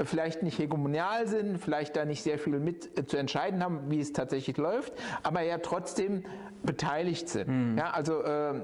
[0.05, 4.01] vielleicht nicht hegemonial sind, vielleicht da nicht sehr viel mit äh, zu entscheiden haben, wie
[4.01, 6.25] es tatsächlich läuft, aber ja trotzdem
[6.63, 7.49] beteiligt sind.
[7.49, 7.79] Mhm.
[7.79, 8.55] Ja, also äh,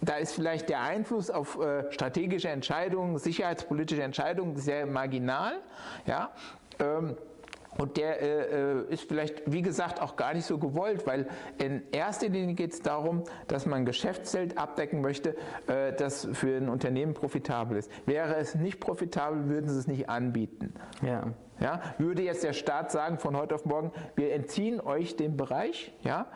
[0.00, 5.54] da ist vielleicht der Einfluss auf äh, strategische Entscheidungen, sicherheitspolitische Entscheidungen sehr marginal.
[6.06, 6.30] Ja,
[6.78, 7.16] ähm,
[7.78, 11.26] und der äh, äh, ist vielleicht, wie gesagt, auch gar nicht so gewollt, weil
[11.58, 16.56] in erster Linie geht es darum, dass man ein Geschäftsfeld abdecken möchte, äh, das für
[16.56, 17.90] ein Unternehmen profitabel ist.
[18.06, 20.74] Wäre es nicht profitabel, würden sie es nicht anbieten.
[21.02, 21.32] Ja.
[21.62, 25.92] Ja, würde jetzt der Staat sagen von heute auf morgen, wir entziehen euch den Bereich,
[26.02, 26.26] ja,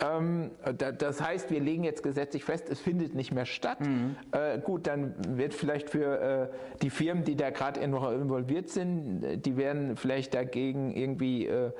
[0.00, 0.50] ähm,
[0.98, 3.80] das heißt, wir legen jetzt gesetzlich fest, es findet nicht mehr statt.
[3.80, 4.16] Mhm.
[4.32, 9.56] Äh, gut, dann wird vielleicht für äh, die Firmen, die da gerade involviert sind, die
[9.56, 11.70] werden vielleicht dagegen irgendwie, äh,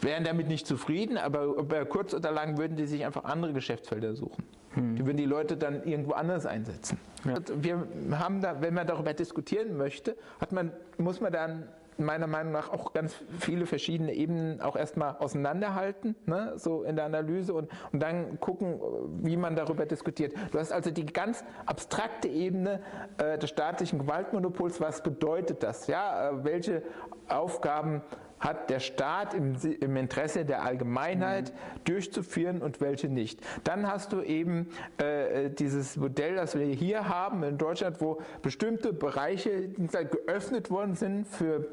[0.00, 4.14] wären damit nicht zufrieden, aber über kurz oder lang würden die sich einfach andere Geschäftsfelder
[4.14, 4.44] suchen.
[4.76, 4.96] Mhm.
[4.96, 6.98] Die würden die Leute dann irgendwo anders einsetzen.
[7.24, 7.38] Ja.
[7.56, 11.68] Wir haben da, wenn man darüber diskutieren möchte, hat man, muss man dann
[11.98, 17.04] meiner Meinung nach auch ganz viele verschiedene Ebenen auch erstmal auseinanderhalten, ne, so in der
[17.04, 18.80] Analyse und, und dann gucken,
[19.22, 20.34] wie man darüber diskutiert.
[20.52, 22.80] Du hast also die ganz abstrakte Ebene
[23.18, 24.80] äh, des staatlichen Gewaltmonopols.
[24.80, 25.86] Was bedeutet das?
[25.86, 26.82] Ja, äh, welche
[27.28, 28.02] Aufgaben
[28.40, 31.84] hat der Staat im, im Interesse der Allgemeinheit mhm.
[31.84, 33.40] durchzuführen und welche nicht.
[33.64, 34.68] Dann hast du eben
[34.98, 41.26] äh, dieses Modell, das wir hier haben in Deutschland, wo bestimmte Bereiche geöffnet worden sind
[41.26, 41.66] für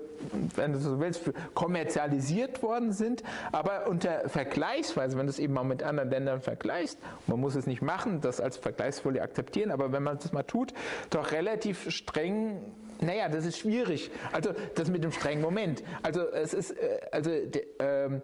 [0.55, 5.63] wenn du so willst, kommerzialisiert worden sind, aber unter Vergleichsweise, wenn du es eben mal
[5.63, 6.97] mit anderen Ländern vergleichst,
[7.27, 10.73] man muss es nicht machen, das als Vergleichsfolie akzeptieren, aber wenn man das mal tut,
[11.09, 12.61] doch relativ streng
[13.03, 14.11] naja, das ist schwierig.
[14.31, 15.83] Also das mit dem strengen Moment.
[16.01, 17.29] Also es ist, äh, also
[17.79, 18.21] ähm,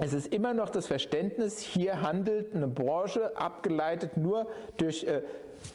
[0.00, 5.22] es ist immer noch das Verständnis, hier handelt eine Branche abgeleitet nur durch äh,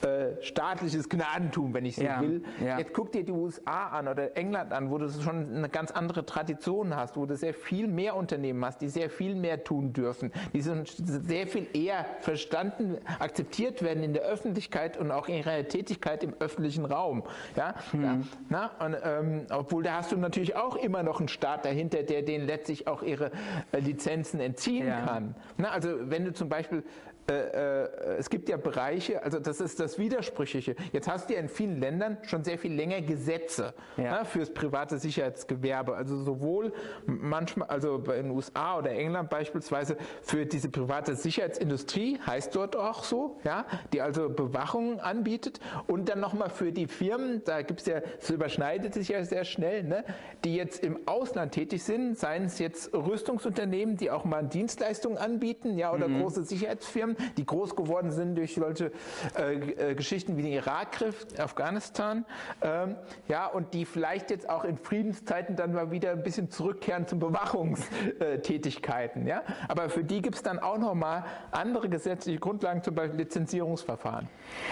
[0.01, 2.43] äh, staatliches Gnadentum, wenn ich so ja, will.
[2.63, 2.77] Ja.
[2.77, 6.25] Jetzt guck dir die USA an oder England an, wo du schon eine ganz andere
[6.25, 10.31] Tradition hast, wo du sehr viel mehr Unternehmen hast, die sehr viel mehr tun dürfen,
[10.53, 15.67] die sind sehr viel eher verstanden, akzeptiert werden in der Öffentlichkeit und auch in ihrer
[15.67, 17.23] Tätigkeit im öffentlichen Raum.
[17.55, 18.27] Ja, hm.
[18.49, 22.21] na, und, ähm, obwohl da hast du natürlich auch immer noch einen Staat dahinter, der
[22.21, 23.31] denen letztlich auch ihre
[23.71, 25.01] äh, Lizenzen entziehen ja.
[25.01, 25.35] kann.
[25.57, 26.83] Na, also wenn du zum Beispiel
[27.29, 30.75] äh, äh, es gibt ja Bereiche, also das ist das Widersprüchliche.
[30.91, 34.19] Jetzt hast du ja in vielen Ländern schon sehr viel länger Gesetze ja.
[34.19, 35.95] ne, fürs private Sicherheitsgewerbe.
[35.95, 36.73] Also sowohl
[37.05, 43.05] manchmal, also in den USA oder England beispielsweise für diese private Sicherheitsindustrie, heißt dort auch
[43.05, 47.85] so, ja, die also Bewachung anbietet und dann nochmal für die Firmen, da gibt es
[47.85, 50.03] ja, es überschneidet sich ja sehr schnell, ne,
[50.43, 55.77] die jetzt im Ausland tätig sind, seien es jetzt Rüstungsunternehmen, die auch mal Dienstleistungen anbieten,
[55.77, 56.21] ja, oder mhm.
[56.21, 58.91] große Sicherheitsfirmen, die groß geworden sind durch solche
[59.37, 62.25] äh, äh, Geschichten wie den Irakkrieg, Afghanistan,
[62.61, 62.95] ähm,
[63.27, 67.17] ja, und die vielleicht jetzt auch in Friedenszeiten dann mal wieder ein bisschen zurückkehren zu
[67.17, 69.43] Bewachungstätigkeiten, ja.
[69.67, 74.29] Aber für die gibt es dann auch nochmal andere gesetzliche Grundlagen, zum Beispiel Lizenzierungsverfahren.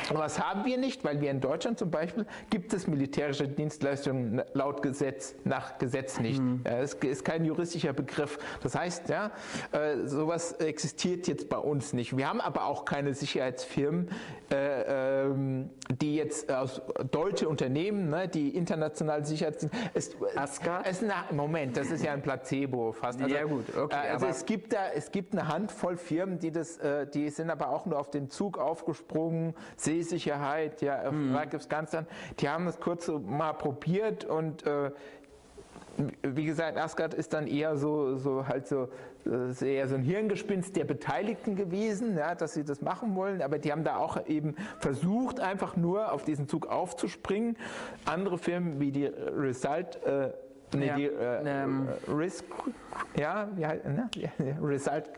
[0.09, 1.03] Und was haben wir nicht?
[1.03, 6.41] Weil wir in Deutschland zum Beispiel gibt es militärische Dienstleistungen laut Gesetz, nach Gesetz nicht.
[6.41, 6.61] Mhm.
[6.65, 8.37] Ja, es ist kein juristischer Begriff.
[8.61, 9.31] Das heißt, ja,
[9.71, 12.15] äh, sowas existiert jetzt bei uns nicht.
[12.15, 14.09] Wir haben aber auch keine Sicherheitsfirmen,
[14.49, 15.69] äh, ähm,
[15.99, 19.67] die jetzt aus deutsche Unternehmen, ne, die international Sicherheits...
[19.93, 20.87] Es, Asgard?
[20.87, 23.21] Es, na, Moment, das ist ja ein Placebo fast.
[23.21, 24.07] Also, ja gut, okay.
[24.07, 27.49] Äh, also es gibt da, es gibt eine Handvoll Firmen, die das, äh, die sind
[27.49, 31.33] aber auch nur auf den Zug aufgesprungen, Seesicherheit, ja, mhm.
[31.33, 32.07] da gibt es ganz dann,
[32.39, 34.91] die haben es kurz mal probiert und äh,
[36.21, 38.89] wie gesagt, Asgard ist dann eher so, so halt so,
[39.25, 43.71] eher so ein Hirngespinst der Beteiligten gewesen, ja, dass sie das machen wollen, aber die
[43.71, 47.57] haben da auch eben versucht, einfach nur auf diesen Zug aufzuspringen.
[48.05, 50.31] Andere Firmen wie die Result, äh,
[50.75, 52.45] nee, ja, die äh, ähm, Risk,
[53.17, 54.09] ja, wie heißt, ne?
[54.61, 55.09] Result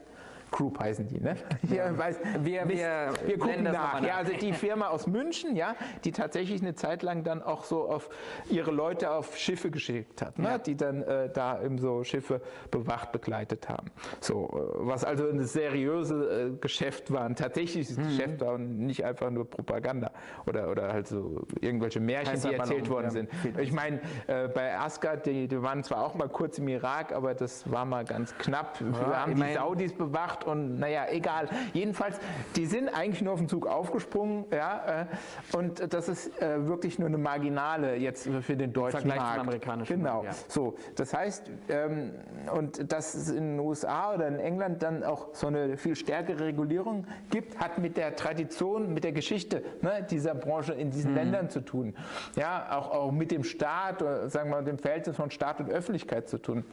[0.53, 1.35] Group heißen die, ne?
[1.69, 1.97] Ja.
[1.97, 4.01] Weiß, wir, wir, wir gucken nach.
[4.01, 5.75] Ja, also die Firma aus München, ja,
[6.05, 8.09] die tatsächlich eine Zeit lang dann auch so auf
[8.49, 10.47] ihre Leute auf Schiffe geschickt hat, ne?
[10.47, 10.57] Ja.
[10.59, 12.41] die dann äh, da eben so Schiffe
[12.71, 13.87] bewacht begleitet haben.
[14.21, 18.03] So, äh, was also ein seriöses äh, Geschäft war, ein tatsächliches mhm.
[18.03, 20.11] Geschäft war und nicht einfach nur Propaganda
[20.45, 23.11] oder, oder halt so irgendwelche Märchen, die erzählt worden ja.
[23.11, 23.29] sind.
[23.59, 27.33] Ich meine, äh, bei Asgard, die, die, waren zwar auch mal kurz im Irak, aber
[27.33, 28.79] das war mal ganz knapp.
[28.79, 31.47] Wir haben die Saudis bewacht und naja, egal.
[31.73, 32.19] Jedenfalls,
[32.55, 36.99] die sind eigentlich nur auf den Zug aufgesprungen, ja, äh, und das ist äh, wirklich
[36.99, 39.33] nur eine marginale jetzt für den deutschen Vergleich Markt.
[39.33, 40.23] Zum amerikanischen genau.
[40.23, 40.33] Markt, ja.
[40.47, 42.11] So, das heißt, ähm,
[42.53, 46.45] und dass es in den USA oder in England dann auch so eine viel stärkere
[46.45, 51.17] Regulierung gibt, hat mit der Tradition, mit der Geschichte ne, dieser Branche in diesen mhm.
[51.17, 51.95] Ländern zu tun.
[52.35, 55.69] Ja, auch, auch mit dem Staat, oder sagen wir mal, dem Verhältnis von Staat und
[55.69, 56.63] Öffentlichkeit zu tun.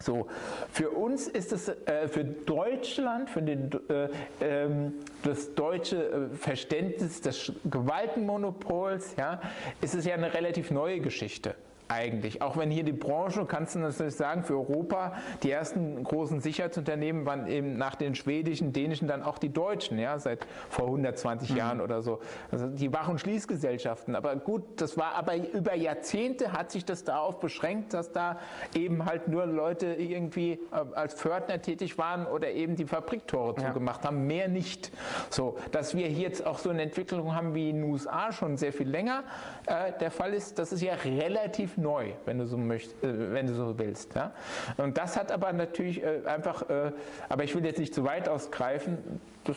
[0.00, 0.26] So,
[0.72, 4.08] für uns ist es, äh, für Deutschland, für den, äh,
[4.40, 9.40] ähm, das deutsche äh, Verständnis des Gewaltenmonopols, ja,
[9.80, 11.54] ist es ja eine relativ neue Geschichte
[11.88, 12.42] eigentlich.
[12.42, 17.26] Auch wenn hier die Branche, kannst du natürlich sagen, für Europa, die ersten großen Sicherheitsunternehmen
[17.26, 21.56] waren eben nach den schwedischen, dänischen dann auch die deutschen, ja, seit vor 120 mhm.
[21.56, 22.20] Jahren oder so.
[22.50, 24.16] Also die Wach- und Schließgesellschaften.
[24.16, 28.38] Aber gut, das war aber über Jahrzehnte hat sich das darauf beschränkt, dass da
[28.74, 33.68] eben halt nur Leute irgendwie äh, als Pförtner tätig waren oder eben die Fabriktore ja.
[33.68, 34.90] zugemacht haben, mehr nicht.
[35.30, 38.56] So, dass wir hier jetzt auch so eine Entwicklung haben wie in den USA schon
[38.56, 39.22] sehr viel länger
[39.66, 43.46] äh, der Fall ist, das ist ja relativ neu, wenn du so, möcht, äh, wenn
[43.46, 44.14] du so willst.
[44.14, 44.32] Ja?
[44.76, 46.92] Und das hat aber natürlich äh, einfach, äh,
[47.28, 48.98] aber ich will jetzt nicht zu weit ausgreifen,
[49.44, 49.56] das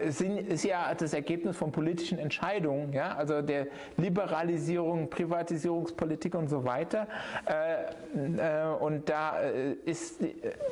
[0.00, 7.06] ist ja das Ergebnis von politischen Entscheidungen, ja, also der Liberalisierung, Privatisierungspolitik und so weiter.
[8.80, 9.38] und da
[9.84, 10.24] ist,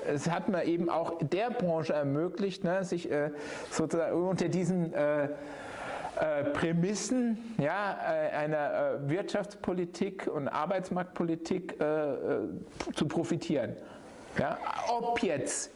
[0.05, 3.09] es hat man eben auch der Branche ermöglicht, ne, sich
[3.71, 4.93] sozusagen unter diesen
[6.19, 11.77] äh, Prämissen ja, äh, einer äh, Wirtschaftspolitik und Arbeitsmarktpolitik
[12.95, 13.77] zu profitieren.
[14.39, 14.59] Ja,
[14.89, 15.71] ob jetzt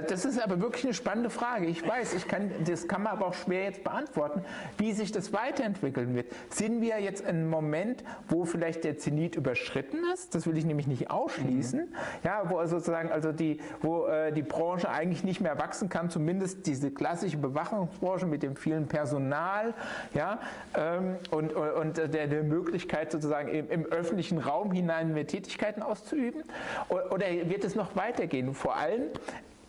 [0.00, 1.66] das ist aber wirklich eine spannende Frage.
[1.66, 4.42] Ich weiß, ich kann, das kann man aber auch schwer jetzt beantworten,
[4.78, 6.32] wie sich das weiterentwickeln wird.
[6.48, 10.34] Sind wir jetzt in einem Moment, wo vielleicht der Zenit überschritten ist?
[10.34, 11.80] Das will ich nämlich nicht ausschließen.
[11.80, 11.94] Mhm.
[12.24, 16.66] Ja, wo sozusagen, also die, wo äh, die Branche eigentlich nicht mehr wachsen kann, zumindest
[16.66, 19.74] diese klassische Bewachungsbranche mit dem vielen Personal,
[20.14, 20.40] ja,
[20.74, 26.44] ähm, und, und der, der Möglichkeit sozusagen im, im öffentlichen Raum hinein mehr Tätigkeiten auszuüben?
[26.88, 28.54] Oder wird es noch weitergehen?
[28.54, 29.02] Vor allem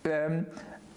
[0.06, 0.48] ähm,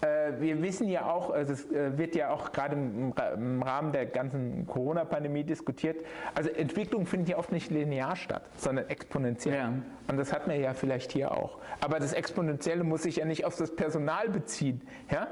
[0.01, 3.91] äh, wir wissen ja auch, also es äh, wird ja auch gerade im, im Rahmen
[3.91, 5.97] der ganzen Corona-Pandemie diskutiert,
[6.35, 9.55] also Entwicklung findet ja oft nicht linear statt, sondern exponentiell.
[9.55, 9.73] Ja.
[10.07, 11.57] Und das hat man ja vielleicht hier auch.
[11.81, 14.81] Aber das Exponentielle muss sich ja nicht auf das Personal beziehen,
[15.11, 15.27] ja?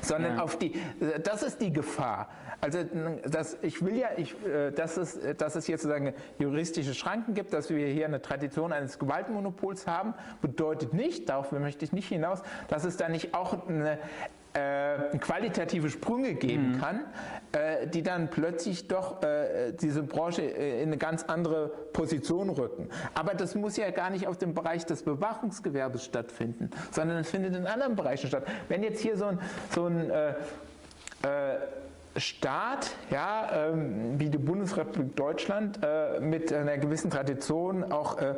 [0.00, 0.42] sondern ja.
[0.42, 0.74] auf die,
[1.22, 2.28] das ist die Gefahr.
[2.62, 2.78] Also
[3.28, 7.52] das, ich will ja, ich, äh, dass, es, dass es jetzt sozusagen juristische Schranken gibt,
[7.52, 12.40] dass wir hier eine Tradition eines Gewaltmonopols haben, bedeutet nicht, darauf möchte ich nicht hinaus,
[12.68, 13.98] dass es da nicht auch eine
[14.54, 16.80] äh, qualitative Sprünge geben mhm.
[16.80, 17.00] kann,
[17.50, 22.88] äh, die dann plötzlich doch äh, diese Branche äh, in eine ganz andere Position rücken.
[23.14, 27.56] Aber das muss ja gar nicht auf dem Bereich des Bewachungsgewerbes stattfinden, sondern es findet
[27.56, 28.44] in anderen Bereichen statt.
[28.68, 29.40] Wenn jetzt hier so ein,
[29.74, 30.30] so ein äh,
[31.22, 31.58] äh,
[32.16, 38.34] Staat, ja, ähm, wie die Bundesrepublik Deutschland, äh, mit einer gewissen Tradition auch äh,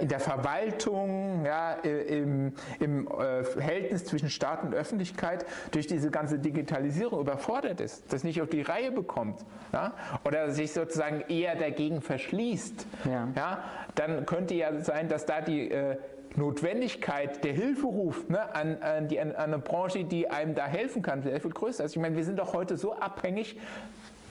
[0.00, 6.38] in der Verwaltung, ja, im, im äh, Verhältnis zwischen Staat und Öffentlichkeit durch diese ganze
[6.38, 9.92] Digitalisierung überfordert ist, das nicht auf die Reihe bekommt, ja,
[10.24, 13.28] oder sich sozusagen eher dagegen verschließt, ja.
[13.36, 13.64] ja
[13.94, 15.98] dann könnte ja sein, dass da die äh,
[16.36, 21.22] Notwendigkeit, der Hilferuf ne, an, an, die, an, eine Branche, die einem da helfen kann,
[21.22, 21.96] sehr viel größer ist.
[21.96, 23.56] Ich meine, wir sind doch heute so abhängig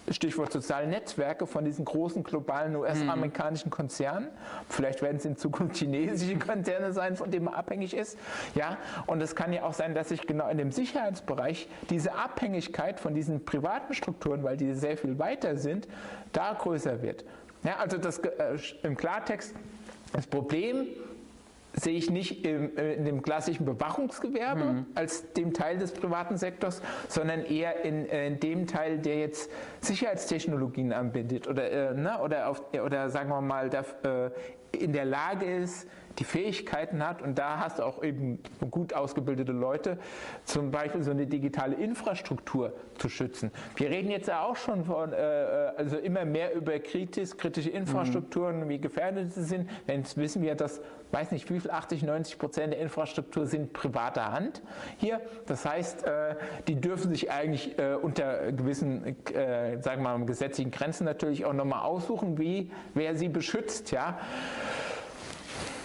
[0.09, 4.29] Stichwort soziale Netzwerke von diesen großen globalen US-amerikanischen Konzernen.
[4.69, 8.17] Vielleicht werden es in Zukunft chinesische Konzerne sein, von denen man abhängig ist.
[8.55, 12.99] Ja, und es kann ja auch sein, dass sich genau in dem Sicherheitsbereich diese Abhängigkeit
[12.99, 15.87] von diesen privaten Strukturen, weil die sehr viel weiter sind,
[16.31, 17.25] da größer wird.
[17.63, 19.53] Ja, also das, äh, im Klartext,
[20.13, 20.87] das Problem
[21.79, 24.85] sehe ich nicht im, äh, in dem klassischen Bewachungsgewerbe mhm.
[24.95, 29.51] als dem Teil des privaten Sektors, sondern eher in, äh, in dem Teil, der jetzt
[29.81, 34.31] Sicherheitstechnologien anbietet oder, äh, ne, oder, auf, oder sagen wir mal da, äh,
[34.71, 35.87] in der Lage ist,
[36.19, 38.39] die Fähigkeiten hat und da hast du auch eben
[38.71, 39.97] gut ausgebildete Leute,
[40.45, 43.51] zum Beispiel so eine digitale Infrastruktur zu schützen.
[43.75, 45.15] Wir reden jetzt ja auch schon von, äh,
[45.77, 48.69] also immer mehr über kritisch, kritische Infrastrukturen, mhm.
[48.69, 49.69] wie gefährdet sie sind.
[49.87, 54.31] Jetzt wissen wir, dass, weiß nicht wie viel, 80, 90 Prozent der Infrastruktur sind privater
[54.31, 54.61] Hand
[54.97, 55.21] hier.
[55.45, 56.35] Das heißt, äh,
[56.67, 61.53] die dürfen sich eigentlich äh, unter gewissen, äh, sagen wir mal, gesetzlichen Grenzen natürlich auch
[61.53, 64.17] nochmal aussuchen, wie, wer sie beschützt, ja.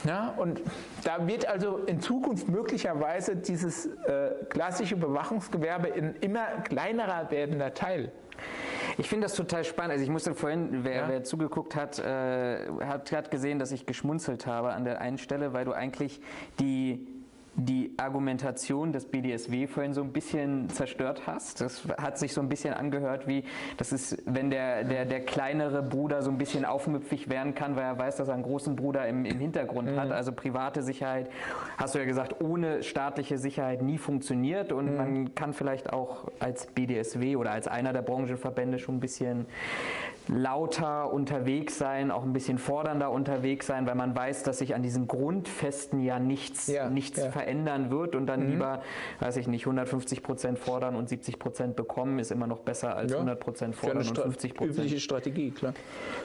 [0.04, 0.60] Ja, und
[1.04, 8.10] da wird also in Zukunft möglicherweise dieses äh, klassische Bewachungsgewerbe in immer kleinerer werdender Teil.
[8.98, 9.92] Ich finde das total spannend.
[9.92, 11.08] Also ich musste vorhin, wer, ja.
[11.08, 15.52] wer zugeguckt hat, äh, hat, hat gesehen, dass ich geschmunzelt habe an der einen Stelle,
[15.52, 16.20] weil du eigentlich
[16.58, 17.06] die
[17.54, 21.60] die Argumentation des BDSW vorhin so ein bisschen zerstört hast.
[21.60, 23.44] Das hat sich so ein bisschen angehört wie,
[23.76, 27.84] das ist, wenn der, der, der kleinere Bruder so ein bisschen aufmüpfig werden kann, weil
[27.84, 30.00] er weiß, dass er einen großen Bruder im, im Hintergrund mhm.
[30.00, 30.12] hat.
[30.12, 31.30] Also private Sicherheit,
[31.76, 34.96] hast du ja gesagt, ohne staatliche Sicherheit nie funktioniert und mhm.
[34.96, 39.46] man kann vielleicht auch als BDSW oder als einer der Branchenverbände schon ein bisschen
[40.28, 44.82] lauter unterwegs sein, auch ein bisschen fordernder unterwegs sein, weil man weiß, dass sich an
[44.82, 47.30] diesen Grundfesten ja nichts, ja, nichts ja.
[47.42, 48.50] Verändern wird und dann mhm.
[48.52, 48.82] lieber,
[49.20, 53.12] weiß ich nicht, 150 Prozent fordern und 70 Prozent bekommen, ist immer noch besser als
[53.12, 53.18] ja.
[53.18, 54.78] 100 Prozent fordern und 50 Prozent.
[54.78, 55.74] Übliche Strategie, klar.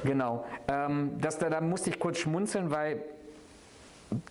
[0.04, 0.46] Genau.
[0.68, 3.02] Ähm, das, da, da musste ich kurz schmunzeln, weil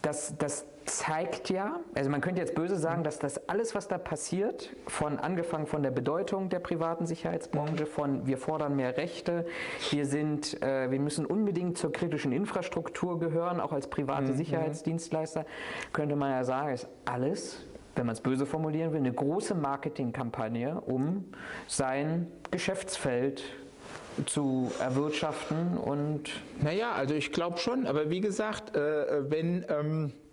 [0.03, 3.99] das, das zeigt ja, also man könnte jetzt böse sagen, dass das alles, was da
[3.99, 9.47] passiert, von angefangen von der Bedeutung der privaten Sicherheitsbranche, von wir fordern mehr Rechte,
[9.91, 14.37] wir sind, äh, wir müssen unbedingt zur kritischen Infrastruktur gehören, auch als private mhm.
[14.37, 15.45] Sicherheitsdienstleister,
[15.93, 17.67] könnte man ja sagen, ist alles
[17.97, 21.25] wenn man es böse formulieren will, eine große Marketingkampagne, um
[21.67, 23.43] sein Geschäftsfeld
[24.27, 26.31] zu erwirtschaften und.
[26.61, 29.65] Naja, also ich glaube schon, aber wie gesagt, äh, wenn.
[29.69, 30.26] Ähm äh,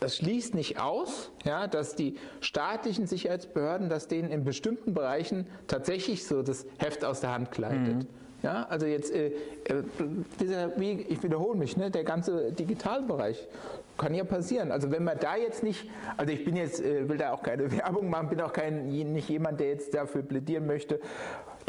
[0.00, 6.26] das schließt nicht aus, ja, dass die staatlichen Sicherheitsbehörden, dass denen in bestimmten Bereichen tatsächlich
[6.26, 7.96] so das Heft aus der Hand gleitet.
[7.96, 8.06] Mhm.
[8.42, 9.26] Ja, also jetzt, äh,
[9.64, 9.82] äh
[10.40, 13.46] dieser, wie, ich wiederhole mich, ne, der ganze Digitalbereich
[13.98, 14.72] kann ja passieren.
[14.72, 17.70] Also wenn man da jetzt nicht, also ich bin jetzt, äh, will da auch keine
[17.76, 21.00] Werbung machen, bin auch kein, nicht jemand, der jetzt dafür plädieren möchte,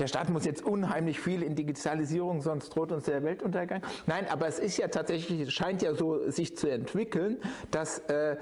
[0.02, 3.84] der Staat muss jetzt unheimlich viel in Digitalisierung, sonst droht uns der Weltuntergang.
[4.08, 7.38] Nein, aber es ist ja tatsächlich, scheint ja so sich zu entwickeln,
[7.70, 8.36] dass, äh,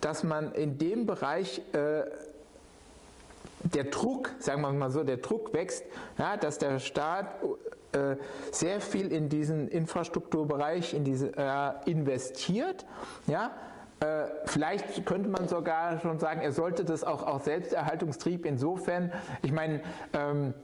[0.00, 2.02] dass man in dem Bereich äh,
[3.62, 5.84] der Druck, sagen wir mal so, der Druck wächst,
[6.18, 7.26] ja, dass der Staat
[7.92, 8.16] äh,
[8.50, 12.86] sehr viel in diesen Infrastrukturbereich in diese, äh, investiert,
[13.28, 13.52] ja,
[14.00, 19.12] äh, vielleicht könnte man sogar schon sagen, er sollte das auch, auch Selbsterhaltungstrieb insofern,
[19.42, 19.80] ich meine,
[20.12, 20.54] ähm,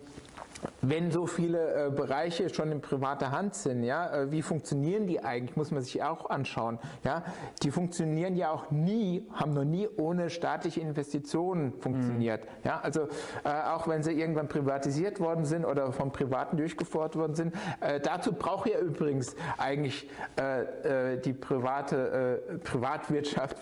[0.83, 5.23] wenn so viele äh, Bereiche schon in privater Hand sind, ja, äh, wie funktionieren die
[5.23, 6.79] eigentlich, muss man sich auch anschauen.
[7.05, 7.23] Ja.
[7.63, 12.45] Die funktionieren ja auch nie, haben noch nie ohne staatliche Investitionen funktioniert.
[12.45, 12.51] Mhm.
[12.65, 12.81] Ja.
[12.81, 13.09] Also
[13.45, 18.01] äh, auch wenn sie irgendwann privatisiert worden sind oder von Privaten durchgeführt worden sind, äh,
[18.01, 23.57] dazu braucht ja übrigens eigentlich äh, äh, die private Privatwirtschaft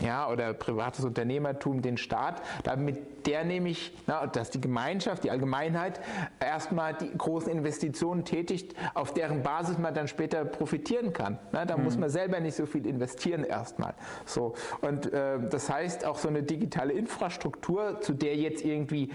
[0.00, 6.00] ja, oder privates Unternehmertum den Staat, damit der nämlich, na, dass die Gemeinschaft, die Allgemeinheit
[6.40, 11.38] erstmal die großen Investitionen tätigt, auf deren Basis man dann später profitieren kann.
[11.52, 11.84] Na, da mhm.
[11.84, 13.94] muss man selber nicht so viel investieren erstmal.
[14.24, 14.54] So.
[14.80, 19.10] Und äh, das heißt, auch so eine digitale Infrastruktur, zu der jetzt irgendwie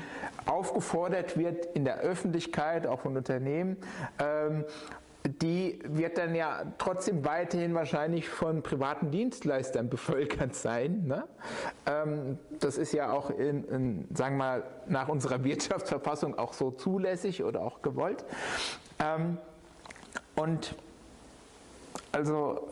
[0.45, 3.77] aufgefordert wird in der Öffentlichkeit, auch von Unternehmen,
[4.19, 4.65] ähm,
[5.23, 11.05] die wird dann ja trotzdem weiterhin wahrscheinlich von privaten Dienstleistern bevölkert sein.
[11.05, 11.27] Ne?
[11.85, 16.71] Ähm, das ist ja auch in, in, sagen wir mal, nach unserer Wirtschaftsverfassung auch so
[16.71, 18.25] zulässig oder auch gewollt.
[18.99, 19.37] Ähm,
[20.35, 20.75] und
[22.11, 22.69] also